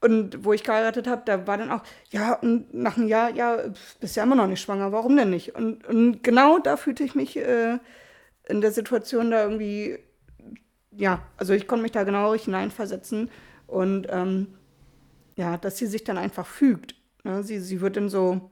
[0.00, 3.56] Und wo ich geheiratet habe, da war dann auch, ja, und nach einem Jahr, ja,
[4.00, 5.54] bist ja immer noch nicht schwanger, warum denn nicht?
[5.54, 7.78] Und, und genau da fühlte ich mich äh,
[8.46, 9.98] in der Situation da irgendwie,
[10.96, 13.30] ja, also ich konnte mich da genau hineinversetzen.
[13.66, 14.48] Und ähm,
[15.36, 16.94] ja, dass sie sich dann einfach fügt.
[17.24, 17.42] Ne?
[17.42, 18.50] Sie, sie wird dann so,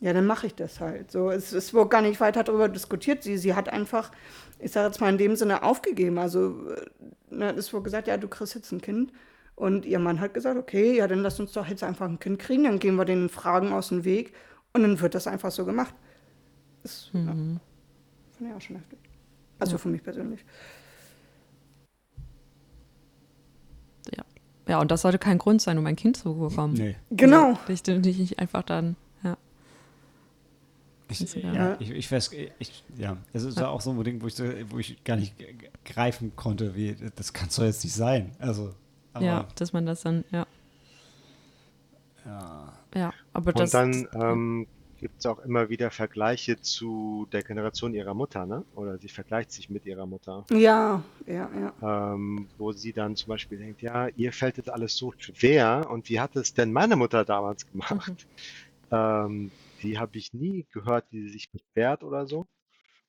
[0.00, 1.10] ja, dann mache ich das halt.
[1.10, 3.22] So, es, es wurde gar nicht weiter darüber diskutiert.
[3.22, 4.10] Sie, sie hat einfach,
[4.58, 6.18] ich sage jetzt mal in dem Sinne, aufgegeben.
[6.18, 9.12] Also äh, ne, es wurde gesagt, ja, du kriegst jetzt ein Kind.
[9.54, 12.38] Und ihr Mann hat gesagt, okay, ja, dann lass uns doch jetzt einfach ein Kind
[12.38, 14.34] kriegen, dann gehen wir den Fragen aus dem Weg
[14.74, 15.94] und dann wird das einfach so gemacht.
[16.82, 17.26] Das mhm.
[17.26, 18.98] ja, finde ich auch schon heftig.
[19.58, 19.78] Also ja.
[19.78, 20.44] für mich persönlich.
[24.66, 24.72] Ja.
[24.72, 26.74] Ja, und das sollte kein Grund sein, um ein Kind zu bekommen.
[26.74, 26.96] Nee.
[27.10, 27.58] Genau.
[27.68, 28.96] Also, dich nicht einfach dann
[31.08, 34.26] ich, ja, ich, ich, weiß, ich, ja, es ist ja auch so ein Ding, wo
[34.26, 34.38] ich,
[34.70, 35.34] wo ich gar nicht
[35.84, 38.32] greifen konnte, wie, das kann doch jetzt nicht sein.
[38.40, 38.74] Also,
[39.20, 40.46] ja, dass man das dann, ja.
[42.24, 42.72] Ja.
[42.94, 43.70] Ja, aber Und das.
[43.70, 44.66] dann ähm,
[44.98, 48.64] gibt es auch immer wieder Vergleiche zu der Generation ihrer Mutter, ne?
[48.74, 50.44] Oder sie vergleicht sich mit ihrer Mutter.
[50.50, 52.12] Ja, ja, ja.
[52.14, 56.08] Ähm, wo sie dann zum Beispiel denkt, ja, ihr fällt das alles so schwer und
[56.08, 58.26] wie hat es denn meine Mutter damals gemacht?
[58.90, 58.96] Mhm.
[58.96, 59.50] Ähm,
[59.82, 62.46] die habe ich nie gehört, wie sie sich beschwert oder so.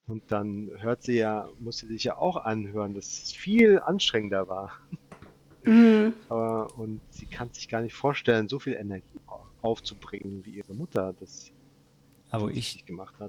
[0.07, 4.47] Und dann hört sie ja, muss sie sich ja auch anhören, dass es viel anstrengender
[4.47, 4.71] war.
[5.63, 6.13] Mhm.
[6.29, 9.19] und sie kann sich gar nicht vorstellen, so viel Energie
[9.61, 11.51] aufzubringen, wie ihre Mutter das
[12.29, 12.83] aber ich.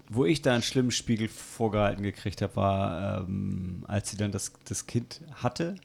[0.08, 4.52] Wo ich da einen schlimmen Spiegel vorgehalten gekriegt habe, war, ähm, als sie dann das,
[4.64, 5.76] das Kind hatte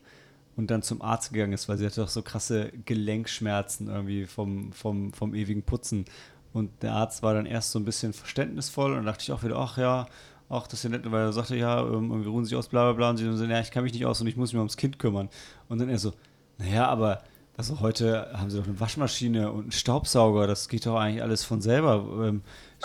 [0.55, 4.71] und dann zum Arzt gegangen ist, weil sie hatte doch so krasse Gelenkschmerzen irgendwie vom,
[4.71, 6.05] vom, vom ewigen Putzen.
[6.53, 9.43] Und der Arzt war dann erst so ein bisschen verständnisvoll und dann dachte ich auch
[9.43, 10.07] wieder, ach ja,
[10.49, 12.83] ach, das ist ja nett, weil er sagte, ja, ähm, wir ruhen sich aus, bla
[12.83, 13.09] bla bla.
[13.09, 14.77] Und sie dann so, ja, ich kann mich nicht aus und ich muss mich ums
[14.77, 15.29] Kind kümmern.
[15.69, 16.13] Und dann er so,
[16.59, 17.23] naja, aber
[17.55, 21.43] Also heute haben sie doch eine Waschmaschine und einen Staubsauger, das geht doch eigentlich alles
[21.43, 22.03] von selber.
[22.27, 22.41] Ähm,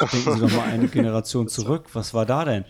[0.07, 2.65] denken Sie doch mal eine Generation zurück, was war da denn?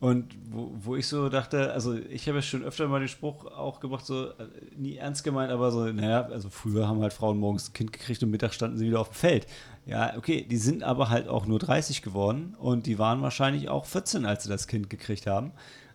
[0.00, 3.46] Und wo, wo ich so dachte, also ich habe ja schon öfter mal den Spruch
[3.46, 4.32] auch gemacht, so äh,
[4.76, 8.22] nie ernst gemeint, aber so, naja, also früher haben halt Frauen morgens ein Kind gekriegt
[8.22, 9.46] und mittags standen sie wieder auf dem Feld.
[9.86, 13.86] Ja, okay, die sind aber halt auch nur 30 geworden und die waren wahrscheinlich auch
[13.86, 15.52] 14, als sie das Kind gekriegt haben.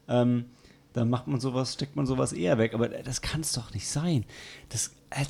[0.08, 0.46] Ähm,
[0.94, 2.74] dann macht man sowas, steckt man sowas eher weg.
[2.74, 4.26] Aber das kann es doch nicht sein.
[4.70, 5.26] Das, äh,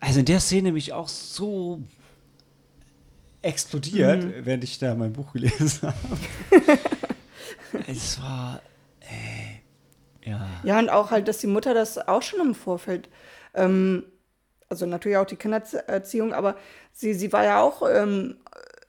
[0.00, 1.82] also in der Szene mich auch so
[3.44, 4.32] explodiert, mhm.
[4.44, 6.78] während ich da mein Buch gelesen habe.
[7.86, 8.60] es war,
[9.00, 10.48] äh, ja.
[10.62, 13.08] Ja, und auch halt, dass die Mutter das auch schon im Vorfeld,
[13.54, 14.04] ähm,
[14.68, 16.56] also natürlich auch die Kindererziehung, aber
[16.92, 18.36] sie, sie war ja auch ähm,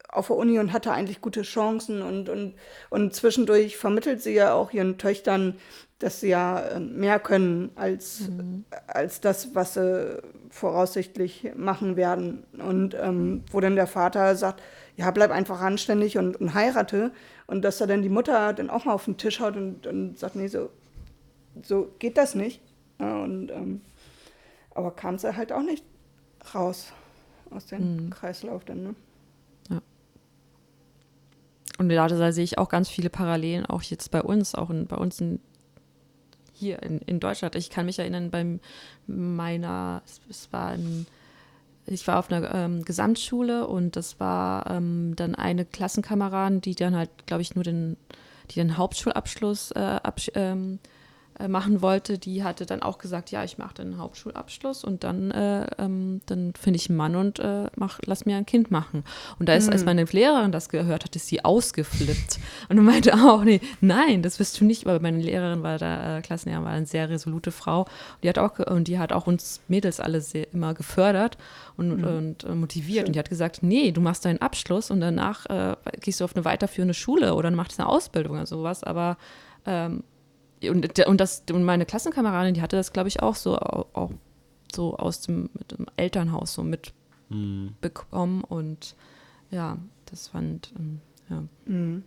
[0.07, 2.55] auf der Uni und hatte eigentlich gute Chancen und, und,
[2.89, 5.59] und zwischendurch vermittelt sie ja auch ihren Töchtern,
[6.05, 8.63] dass sie ja äh, mehr können als, mhm.
[8.85, 12.43] als das, was sie voraussichtlich machen werden.
[12.59, 14.61] Und ähm, wo dann der Vater sagt,
[14.97, 17.11] ja, bleib einfach anständig und, und heirate.
[17.47, 20.19] Und dass da dann die Mutter dann auch mal auf den Tisch haut und, und
[20.19, 20.69] sagt, nee, so,
[21.63, 22.61] so geht das nicht.
[22.99, 23.81] Ja, und, ähm,
[24.75, 25.83] aber kam sie halt auch nicht
[26.53, 26.93] raus
[27.49, 28.09] aus dem mhm.
[28.11, 28.95] Kreislauf dann, ne?
[31.77, 34.87] Und da, da sehe ich auch ganz viele Parallelen, auch jetzt bei uns, auch in,
[34.87, 35.41] bei uns in,
[36.55, 37.55] hier in, in Deutschland.
[37.55, 38.59] Ich kann mich erinnern, bei
[39.07, 41.05] meiner, es war ein
[41.87, 46.95] ich war auf einer ähm, Gesamtschule und das war ähm, dann eine Klassenkameradin, die dann
[46.95, 47.95] halt, glaube ich, nur den,
[48.49, 50.94] die den Hauptschulabschluss äh, absch ähm, äh,
[51.47, 55.67] machen wollte, die hatte dann auch gesagt, ja, ich mache den Hauptschulabschluss und dann, äh,
[55.77, 59.03] ähm, dann finde ich einen Mann und äh, mach, lass mir ein Kind machen.
[59.37, 59.73] Und da ist, mhm.
[59.73, 64.39] als meine Lehrerin das gehört hat, ist sie ausgeflippt und meinte auch, nee, nein, das
[64.39, 67.81] wirst du nicht, weil meine Lehrerin war da, äh, Klassenlehrerin war eine sehr resolute Frau
[67.81, 71.37] und die hat auch, und die hat auch uns Mädels alle sehr, immer gefördert
[71.75, 72.03] und, mhm.
[72.03, 73.07] und äh, motiviert Schön.
[73.07, 76.35] und die hat gesagt, nee, du machst deinen Abschluss und danach äh, gehst du auf
[76.35, 79.17] eine weiterführende Schule oder machst eine Ausbildung oder sowas, aber
[79.65, 80.03] ähm,
[80.63, 84.11] und, und, das, und meine Klassenkameradin, die hatte das, glaube ich, auch so, auch
[84.73, 88.37] so aus dem, dem Elternhaus so mitbekommen.
[88.37, 88.43] Mhm.
[88.43, 88.95] Und
[89.51, 91.43] ja, das fand, ähm, ja.
[91.65, 92.03] Mhm.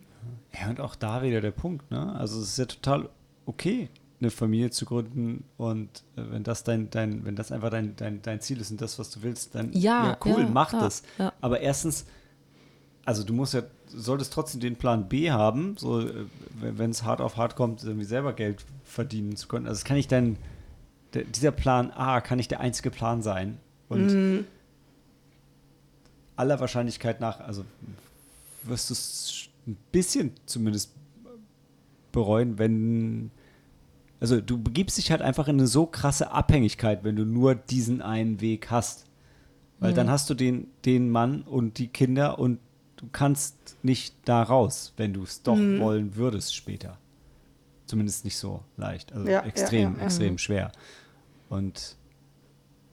[0.52, 2.14] Ja, und auch da wieder der Punkt, ne?
[2.14, 3.08] Also es ist ja total
[3.46, 3.88] okay,
[4.20, 8.20] eine Familie zu gründen und äh, wenn das dein, dein, wenn das einfach dein, dein,
[8.22, 11.02] dein Ziel ist und das, was du willst, dann ja, ja cool, ja, mach das.
[11.18, 11.32] Ja.
[11.40, 12.06] Aber erstens,
[13.08, 16.26] also du musst ja solltest trotzdem den Plan B haben, so äh,
[16.60, 19.66] wenn es hart auf hart kommt, irgendwie selber Geld verdienen zu können.
[19.66, 20.36] Also es kann nicht dein,
[21.14, 23.56] der, dieser Plan A kann nicht der einzige Plan sein.
[23.88, 24.44] Und mhm.
[26.36, 27.64] aller Wahrscheinlichkeit nach, also
[28.64, 30.92] wirst du es ein bisschen zumindest
[32.12, 33.30] bereuen, wenn
[34.20, 38.02] also du begibst dich halt einfach in eine so krasse Abhängigkeit, wenn du nur diesen
[38.02, 39.06] einen Weg hast.
[39.80, 39.96] Weil mhm.
[39.96, 42.58] dann hast du den, den Mann und die Kinder und
[42.98, 45.80] du kannst nicht da raus, wenn du es doch mhm.
[45.80, 46.98] wollen würdest später.
[47.86, 49.12] Zumindest nicht so leicht.
[49.12, 50.38] Also ja, extrem, ja, ja, extrem mhm.
[50.38, 50.72] schwer.
[51.48, 51.96] Und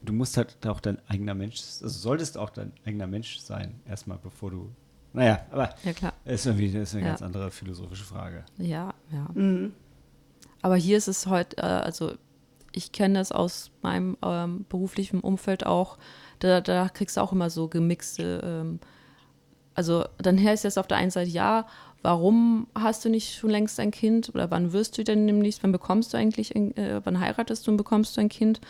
[0.02, 4.18] du musst halt auch dein eigener Mensch, also solltest auch dein eigener Mensch sein, erstmal,
[4.18, 4.72] bevor du.
[5.12, 6.14] Naja, aber ja, klar.
[6.24, 8.46] ist irgendwie ist eine ganz andere philosophische Frage.
[8.58, 9.28] Ja, ja.
[9.34, 9.74] Mhm.
[10.62, 12.14] Aber hier ist es heute, äh, also
[12.72, 15.98] ich kenne das aus meinem ähm, beruflichen Umfeld auch,
[16.40, 18.80] da, da, kriegst du auch immer so gemixte ähm,
[19.76, 21.68] also dann heißt es auf der einen Seite, ja,
[22.02, 25.72] warum hast du nicht schon längst ein Kind oder wann wirst du denn demnächst, wann
[25.72, 28.62] bekommst du eigentlich, äh, wann heiratest du und bekommst du ein Kind?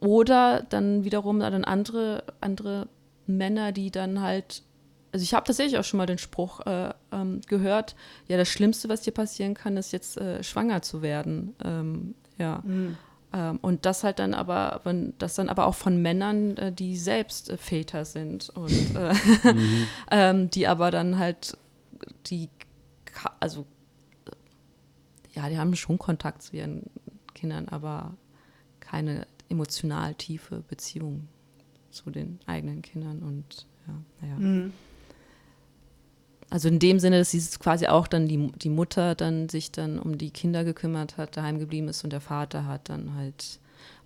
[0.00, 2.88] Oder dann wiederum dann andere, andere
[3.26, 4.62] Männer, die dann halt,
[5.12, 7.94] also ich habe tatsächlich auch schon mal den Spruch äh, ähm, gehört,
[8.28, 11.54] ja, das Schlimmste, was dir passieren kann, ist jetzt äh, schwanger zu werden.
[11.64, 12.62] Ähm, ja.
[12.64, 12.98] Mhm.
[13.32, 16.96] Ähm, und das halt dann aber, wenn das dann aber auch von Männern, äh, die
[16.96, 19.14] selbst äh, Väter sind und äh,
[19.52, 19.86] mhm.
[20.10, 21.56] ähm, die aber dann halt
[22.26, 22.50] die,
[23.40, 23.66] also
[25.34, 26.90] ja, die haben schon Kontakt zu ihren
[27.34, 28.14] Kindern, aber
[28.80, 31.28] keine emotional tiefe Beziehung
[31.90, 34.34] zu den eigenen Kindern und ja, naja.
[34.36, 34.72] Mhm.
[36.52, 39.98] Also in dem Sinne, dass sie quasi auch dann die, die Mutter dann sich dann
[39.98, 43.58] um die Kinder gekümmert hat, daheim geblieben ist und der Vater hat dann halt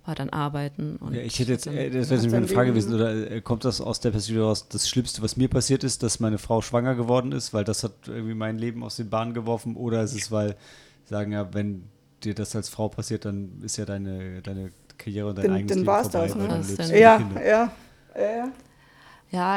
[0.05, 0.97] war dann arbeiten.
[1.11, 3.81] ja, ich hätte jetzt, äh, das wäre jetzt eine Frage gewesen, oder äh, kommt das
[3.81, 7.33] aus der Perspektive raus, das Schlimmste, was mir passiert ist, dass meine Frau schwanger geworden
[7.33, 10.55] ist, weil das hat irgendwie mein Leben aus den Bahnen geworfen, oder ist es, weil,
[11.03, 11.83] sagen ja, wenn
[12.23, 15.69] dir das als Frau passiert, dann ist ja deine, deine Karriere und dein dann, eigenes
[15.75, 16.57] dann Leben vorbei.
[16.77, 16.99] Das, ne?
[16.99, 17.73] ja, ja, ja.
[18.15, 18.51] Ja,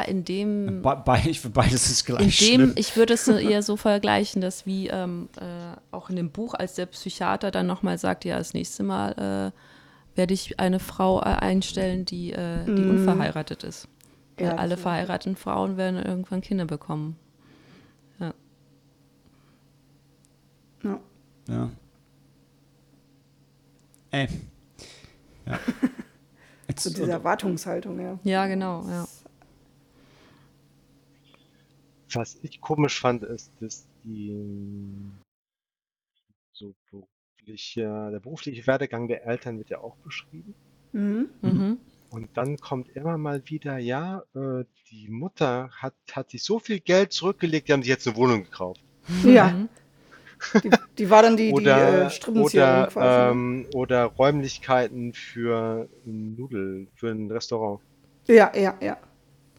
[0.07, 0.81] in dem.
[0.81, 2.41] Be ich finde beides ist gleich.
[2.51, 5.43] In dem, ich würde es eher so vergleichen, dass wie ähm, äh,
[5.91, 10.17] auch in dem Buch, als der Psychiater dann nochmal sagt, ja, das nächste Mal, äh,
[10.17, 12.89] werde ich eine Frau äh, einstellen, die, äh, die Mm.
[12.91, 13.87] unverheiratet ist.
[14.37, 17.15] Weil Ja, alle verheirateten Frauen werden irgendwann Kinder bekommen.
[18.19, 18.33] Ja.
[20.83, 20.99] Ja.
[21.47, 21.69] Ja.
[24.11, 24.27] Ey.
[25.45, 25.59] Ja.
[26.75, 28.19] Zu dieser Erwartungshaltung, ja.
[28.23, 29.07] Ja, genau, ja.
[32.13, 34.35] Was ich komisch fand, ist, dass die
[36.53, 40.53] so berufliche, der berufliche Werdegang der Eltern wird ja auch beschrieben.
[40.91, 41.29] Mhm.
[41.41, 41.77] Mhm.
[42.09, 46.79] Und dann kommt immer mal wieder, ja, äh, die Mutter hat, hat sich so viel
[46.81, 48.81] Geld zurückgelegt, die haben sich jetzt eine Wohnung gekauft.
[49.23, 49.69] Ja, Mhm.
[50.63, 53.31] die, die war dann die, die Oder, äh, Strippenzieherin oder, quasi.
[53.31, 57.79] ähm, oder Räumlichkeiten für ein Nudel, für ein Restaurant.
[58.27, 58.97] ja, ja, ja.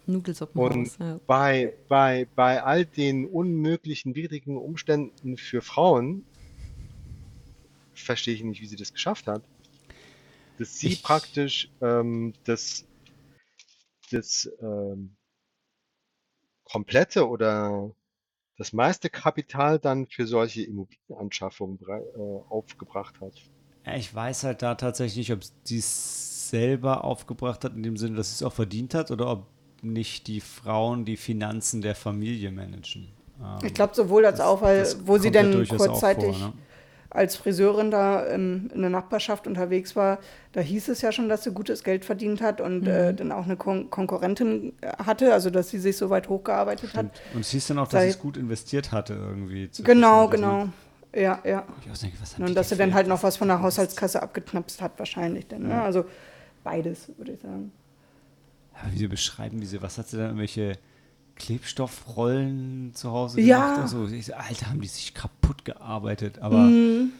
[0.07, 0.75] Nudelsuppenhaus.
[0.75, 1.21] Und Ja.
[1.27, 6.25] bei, bei, bei all den unmöglichen, widrigen Umständen für Frauen
[7.95, 9.43] verstehe ich nicht, wie sie das geschafft hat.
[10.59, 12.87] Dass sie Ich- praktisch ähm, das,
[14.11, 15.17] das ähm,
[16.65, 17.95] komplette oder
[18.59, 23.35] das meiste Kapital dann für solche Immobilienanschaffungen äh, aufgebracht hat.
[23.97, 28.17] Ich weiß halt da tatsächlich nicht, ob sie es selber aufgebracht hat, in dem Sinne,
[28.17, 29.47] dass sie es auch verdient hat, oder ob
[29.83, 33.09] nicht die Frauen die Finanzen der Familie managen.
[33.41, 36.53] Ähm, Ich glaube sowohl als auch, weil das wo sie ja dann kurzzeitig vor, ne?
[37.11, 40.19] als Friseurin da in, in der Nachbarschaft unterwegs war,
[40.53, 43.45] da hieß es ja schon, dass sie gutes Geld verdient hat und äh, dann auch
[43.45, 47.07] eine Kon Konkurrentin äh, hatte, also dass sie sich so weit hochgearbeitet hat.
[47.35, 49.69] Und, es hieß dann auch, dass sie es gut investiert hatte irgendwie.
[49.83, 50.47] Genau, zwischenzeitlich, ne?
[50.47, 50.69] genau.
[51.15, 51.67] Ja, ja.
[52.01, 55.47] Denke, Und dass sie denn dann halt noch was von der Haushaltskasse abgeknapst hat, wahrscheinlich.
[55.47, 55.71] Dann, ne?
[55.71, 55.85] Ja.
[55.85, 56.07] Also
[56.65, 57.71] beides, würde ich sagen.
[58.91, 60.79] Wie sie beschreiben, wie sie, was hat sie da, irgendwelche
[61.37, 63.75] Klebstoffrollen zu Hause Ja.
[63.85, 64.13] gemacht?
[64.13, 66.39] Ich so, Alter, haben die sich kaputt gearbeitet.
[66.41, 67.13] Aber Mhm.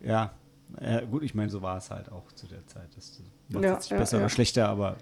[0.00, 0.32] ja,
[0.80, 2.88] ja, gut, ich meine, so war es halt auch zu der Zeit.
[2.96, 4.22] Das macht Ja, jetzt ja, besser ja.
[4.24, 4.96] oder schlechter, aber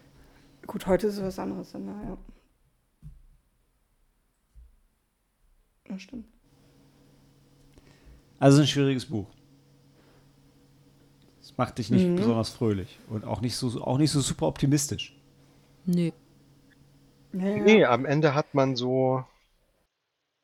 [0.66, 1.72] Gut, heute ist es was anderes.
[1.72, 2.16] Dann, ja.
[5.86, 6.26] Das stimmt.
[8.38, 9.26] also es ist ein schwieriges Buch.
[11.42, 12.16] Es macht dich nicht Mhm.
[12.16, 15.14] besonders fröhlich und auch nicht so, auch nicht so super optimistisch.
[15.86, 16.10] Nö.
[17.32, 17.62] Ja, ja.
[17.62, 19.24] Nee, am Ende hat man so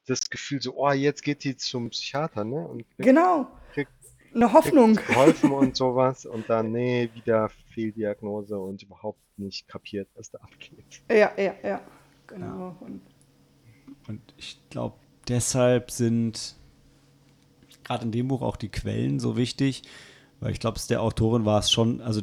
[0.06, 2.66] das Gefühl, so, oh, jetzt geht die zum Psychiater, ne?
[2.66, 3.46] Und kriegt, Genau.
[3.72, 3.92] kriegt,
[4.34, 4.96] Eine Hoffnung.
[4.96, 6.26] kriegt geholfen und sowas.
[6.26, 11.02] Und dann, nee, wieder Fehldiagnose und überhaupt nicht kapiert, was da abgeht.
[11.08, 11.80] Ja, ja, ja.
[12.26, 12.76] Genau.
[12.80, 13.00] Und
[14.08, 14.96] Und ich glaube,
[15.28, 16.56] deshalb sind
[17.84, 19.82] gerade in dem Buch auch die Quellen so wichtig,
[20.40, 22.22] weil ich glaube, es der Autorin war es schon, also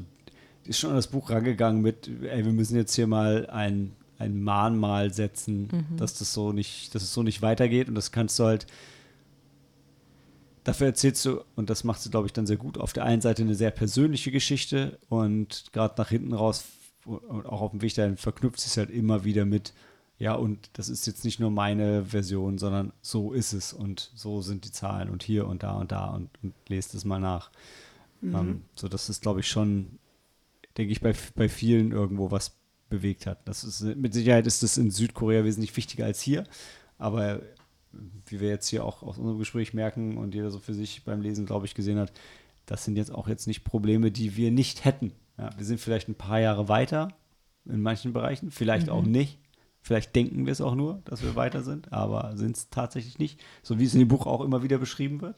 [0.68, 4.42] ist schon an das Buch rangegangen mit, ey, wir müssen jetzt hier mal ein, ein
[4.42, 7.88] Mahnmal setzen, dass das so nicht, dass es so nicht weitergeht.
[7.88, 8.68] Und das kannst du halt
[10.68, 13.22] Dafür erzählst du, und das macht sie, glaube ich, dann sehr gut, auf der einen
[13.22, 16.66] Seite eine sehr persönliche Geschichte und gerade nach hinten raus
[17.06, 19.74] und auch auf dem Weg dahin verknüpft sie es halt immer wieder mit,
[20.20, 24.42] ja, und das ist jetzt nicht nur meine Version, sondern so ist es und so
[24.42, 27.50] sind die Zahlen und hier und da und da und, und lest es mal nach.
[28.22, 30.00] Ähm, so, das ist, glaube ich, schon,
[30.78, 32.58] denke ich, bei, bei vielen irgendwo was
[32.90, 33.48] bewegt hat.
[33.48, 36.46] Das ist, mit Sicherheit ist das in Südkorea wesentlich wichtiger als hier,
[36.98, 37.42] aber
[38.26, 41.22] wie wir jetzt hier auch aus unserem Gespräch merken und jeder so für sich beim
[41.22, 42.12] Lesen, glaube ich, gesehen hat,
[42.66, 45.14] das sind jetzt auch jetzt nicht Probleme, die wir nicht hätten.
[45.38, 47.10] Ja, wir sind vielleicht ein paar Jahre weiter
[47.66, 49.40] in manchen Bereichen, vielleicht auch nicht.
[49.82, 53.42] Vielleicht denken wir es auch nur, dass wir weiter sind, aber sind es tatsächlich nicht,
[53.64, 55.38] so wie es in dem Buch auch immer wieder beschrieben wird.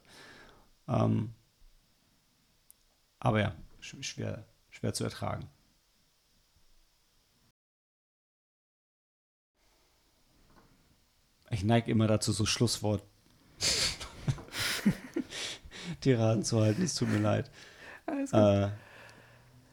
[0.87, 1.29] Ähm,
[3.19, 4.45] aber ja, sch schwer,
[4.79, 5.47] schwer zu ertragen.
[11.51, 13.03] Ich neige immer dazu, so Schlusswort
[16.01, 16.83] Tiraden zu halten.
[16.83, 17.49] Es tut mir leid.
[18.31, 18.69] Äh,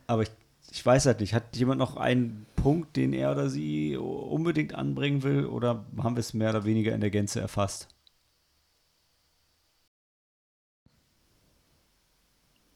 [0.07, 0.31] aber ich,
[0.71, 5.23] ich weiß halt nicht, hat jemand noch einen Punkt, den er oder sie unbedingt anbringen
[5.23, 7.89] will, oder haben wir es mehr oder weniger in der Gänze erfasst?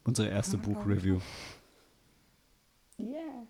[0.05, 1.21] Unsere erste Buchreview.
[3.01, 3.47] Yeah.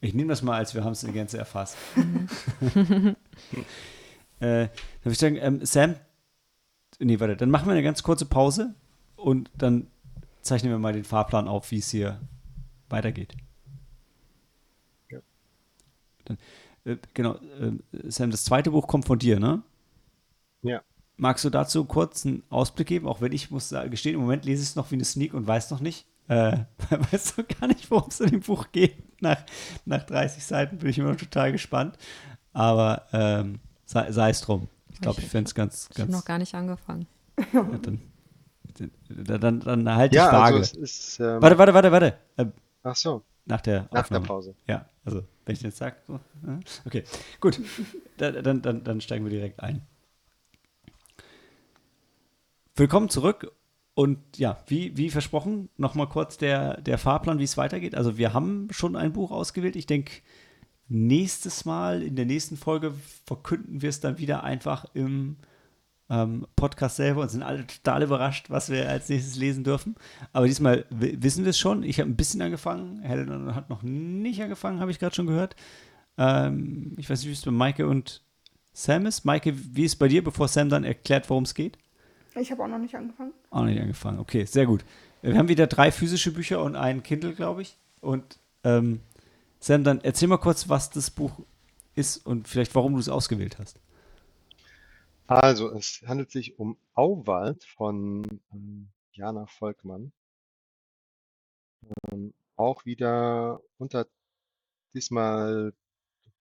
[0.00, 1.76] Ich nehme das mal, als wir haben es in der Gänze erfasst.
[1.96, 3.14] äh,
[4.38, 4.70] dann
[5.02, 5.94] würde ich sagen, ähm, Sam,
[6.98, 8.74] nee, warte, dann machen wir eine ganz kurze Pause
[9.16, 9.86] und dann
[10.42, 12.20] zeichnen wir mal den Fahrplan auf, wie es hier
[12.90, 13.34] weitergeht.
[15.10, 15.20] Ja.
[16.26, 16.38] Dann,
[16.84, 17.72] äh, genau, äh,
[18.10, 19.62] Sam, das zweite Buch kommt von dir, ne?
[20.60, 20.82] Ja.
[21.16, 23.06] Magst du dazu kurz einen Ausblick geben?
[23.06, 25.46] Auch wenn ich muss gestehen, im Moment lese ich es noch wie eine Sneak und
[25.46, 26.06] weiß noch nicht.
[26.28, 26.58] Äh,
[27.12, 28.96] weißt du gar nicht, worum es in dem Buch geht.
[29.20, 29.38] Nach,
[29.84, 31.96] nach 30 Seiten bin ich immer total gespannt.
[32.52, 34.68] Aber ähm, sei, sei es drum.
[34.92, 36.18] Ich glaube, ich fände es ganz, Ich habe ganz.
[36.20, 37.06] noch gar nicht angefangen.
[37.52, 38.00] Ja, dann
[39.08, 40.56] dann, dann halte Ja, ich vage.
[40.56, 41.20] also es ist.
[41.20, 42.18] Ähm, warte, warte, warte, warte.
[42.38, 42.52] Ähm,
[42.82, 44.20] Ach so, nach der nach der.
[44.20, 44.54] Pause.
[44.66, 47.04] Ja, also wenn ich jetzt sage, so, ja, okay,
[47.40, 47.60] gut,
[48.18, 49.82] Da- dann, dann, dann steigen wir direkt ein.
[52.76, 53.52] Willkommen zurück
[53.94, 57.94] und ja, wie, wie versprochen, nochmal kurz der, der Fahrplan, wie es weitergeht.
[57.94, 59.76] Also wir haben schon ein Buch ausgewählt.
[59.76, 60.12] Ich denke,
[60.88, 62.92] nächstes Mal, in der nächsten Folge
[63.24, 65.36] verkünden wir es dann wieder einfach im
[66.10, 69.94] ähm, Podcast selber und sind alle total überrascht, was wir als nächstes lesen dürfen.
[70.32, 71.82] Aber diesmal wi- wissen wir es schon.
[71.82, 73.00] Ich habe ein bisschen angefangen.
[73.00, 75.56] Helen hat noch nicht angefangen, habe ich gerade schon gehört.
[76.18, 78.22] Ähm, ich weiß nicht, wie es bei Maike und
[78.72, 79.24] Sam ist.
[79.24, 81.78] Maike, wie ist es bei dir, bevor Sam dann erklärt, worum es geht?
[82.36, 83.32] Ich habe auch noch nicht angefangen.
[83.50, 84.18] Auch nicht angefangen.
[84.18, 84.84] Okay, sehr gut.
[85.22, 87.78] Wir haben wieder drei physische Bücher und ein Kindle, glaube ich.
[88.00, 89.00] Und ähm,
[89.60, 91.40] Sam, dann erzähl mal kurz, was das Buch
[91.94, 93.78] ist und vielleicht warum du es ausgewählt hast.
[95.26, 100.12] Also, es handelt sich um Auwald von ähm, Jana Volkmann.
[102.10, 104.06] Ähm, auch wieder unter
[104.92, 105.72] diesmal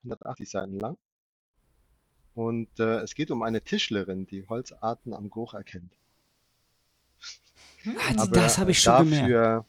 [0.02, 0.96] 180 Seiten lang.
[2.34, 5.92] Und äh, es geht um eine Tischlerin, die Holzarten am Geruch erkennt.
[8.08, 9.66] Also, das habe ich schon dafür, gemerkt.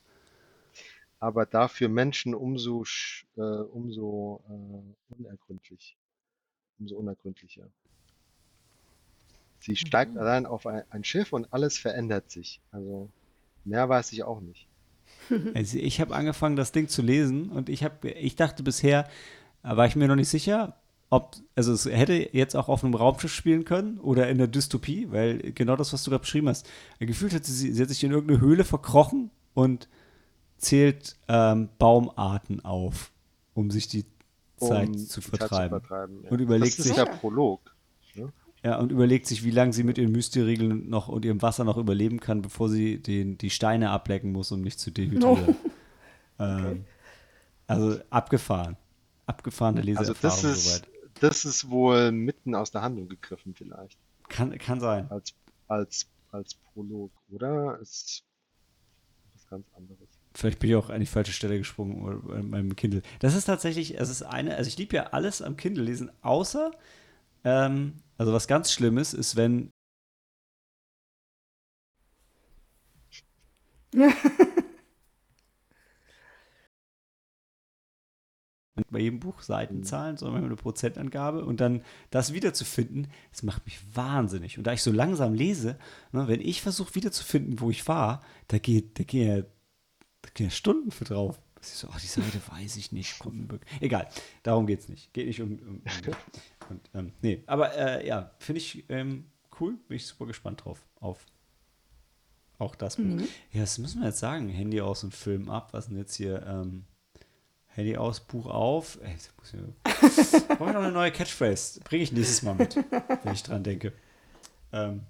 [1.19, 2.83] Aber dafür Menschen umso,
[3.37, 5.97] äh, umso äh, unergründlich,
[6.79, 7.67] umso unergründlicher.
[9.59, 12.59] Sie steigt allein auf ein, ein Schiff und alles verändert sich.
[12.71, 13.09] Also
[13.63, 14.67] mehr weiß ich auch nicht.
[15.53, 19.07] Also ich habe angefangen, das Ding zu lesen und ich habe, ich dachte bisher,
[19.63, 20.75] äh, war ich mir noch nicht sicher,
[21.13, 25.07] ob, also es hätte jetzt auch auf einem Raumschiff spielen können oder in der Dystopie,
[25.11, 26.67] weil genau das, was du gerade beschrieben hast.
[26.99, 29.87] Gefühlt hat sie, sie hat sich in irgendeine Höhle verkrochen und
[30.57, 33.11] zählt ähm, Baumarten auf,
[33.53, 34.05] um sich die
[34.57, 35.79] Zeit Um zu die Zeit vertreiben.
[35.81, 36.31] vertreiben, ja.
[36.31, 37.61] Und überlegt das ist sich- der Prolog.
[38.65, 41.75] Ja, und überlegt sich, wie lange sie mit ihren Müsli-Riegeln noch und ihrem Wasser noch
[41.77, 45.57] überleben kann, bevor sie den, die Steine ablecken muss, um nicht zu dehydrieren.
[46.39, 46.85] ähm,
[47.67, 48.77] also abgefahren.
[49.25, 50.87] Abgefahrene Also Leseerfahrung das ist, soweit.
[51.19, 53.97] Das ist wohl mitten aus der Handlung gegriffen vielleicht.
[54.29, 55.09] Kann, kann sein.
[55.09, 55.33] Als,
[55.67, 57.79] als, als Prolog, oder?
[57.79, 58.23] Ist
[59.33, 60.07] was ganz anderes.
[60.33, 63.03] Vielleicht bin ich auch an die falsche Stelle gesprungen oder in meinem Kindle.
[63.19, 66.71] Das ist tatsächlich, es ist eine, also ich liebe ja alles am Kindle lesen, außer,
[67.43, 69.71] ähm, also was ganz Schlimmes ist, wenn
[78.89, 83.79] bei jedem Buch Seitenzahlen, sondern manchmal eine Prozentangabe und dann das wiederzufinden, das macht mich
[83.93, 84.57] wahnsinnig.
[84.57, 85.77] Und da ich so langsam lese,
[86.11, 89.41] ne, wenn ich versuche wiederzufinden, wo ich war, da geht, da gehen ja,
[90.21, 91.39] da gehen ja Stunden für drauf.
[91.55, 93.15] Das ist so, ach, die Seite weiß ich nicht.
[93.79, 94.09] Egal,
[94.41, 95.13] darum geht es nicht.
[95.13, 95.51] Geht nicht um.
[95.59, 95.81] um, um
[96.69, 99.25] und, ähm, nee, aber äh, ja, finde ich ähm,
[99.59, 99.77] cool.
[99.87, 100.85] Bin ich super gespannt drauf.
[100.99, 101.25] Auf
[102.57, 103.21] auch das Buch.
[103.51, 104.49] Ja, was müssen wir jetzt sagen?
[104.49, 105.73] Handy aus und Film ab.
[105.73, 106.45] Was denn jetzt hier?
[106.45, 106.85] Ähm,
[107.75, 108.99] Handy aus, Buch auf.
[109.01, 111.79] Ey, jetzt muss ich, brauche ich noch eine neue Catchphrase.
[111.81, 113.93] Bringe ich nächstes Mal mit, wenn ich dran denke.
[114.71, 115.01] Ähm,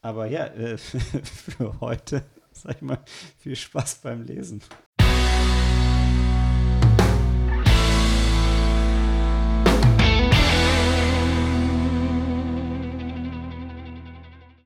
[0.00, 2.22] aber ja, äh, für heute,
[2.52, 2.98] sag ich mal,
[3.38, 4.62] viel Spaß beim Lesen.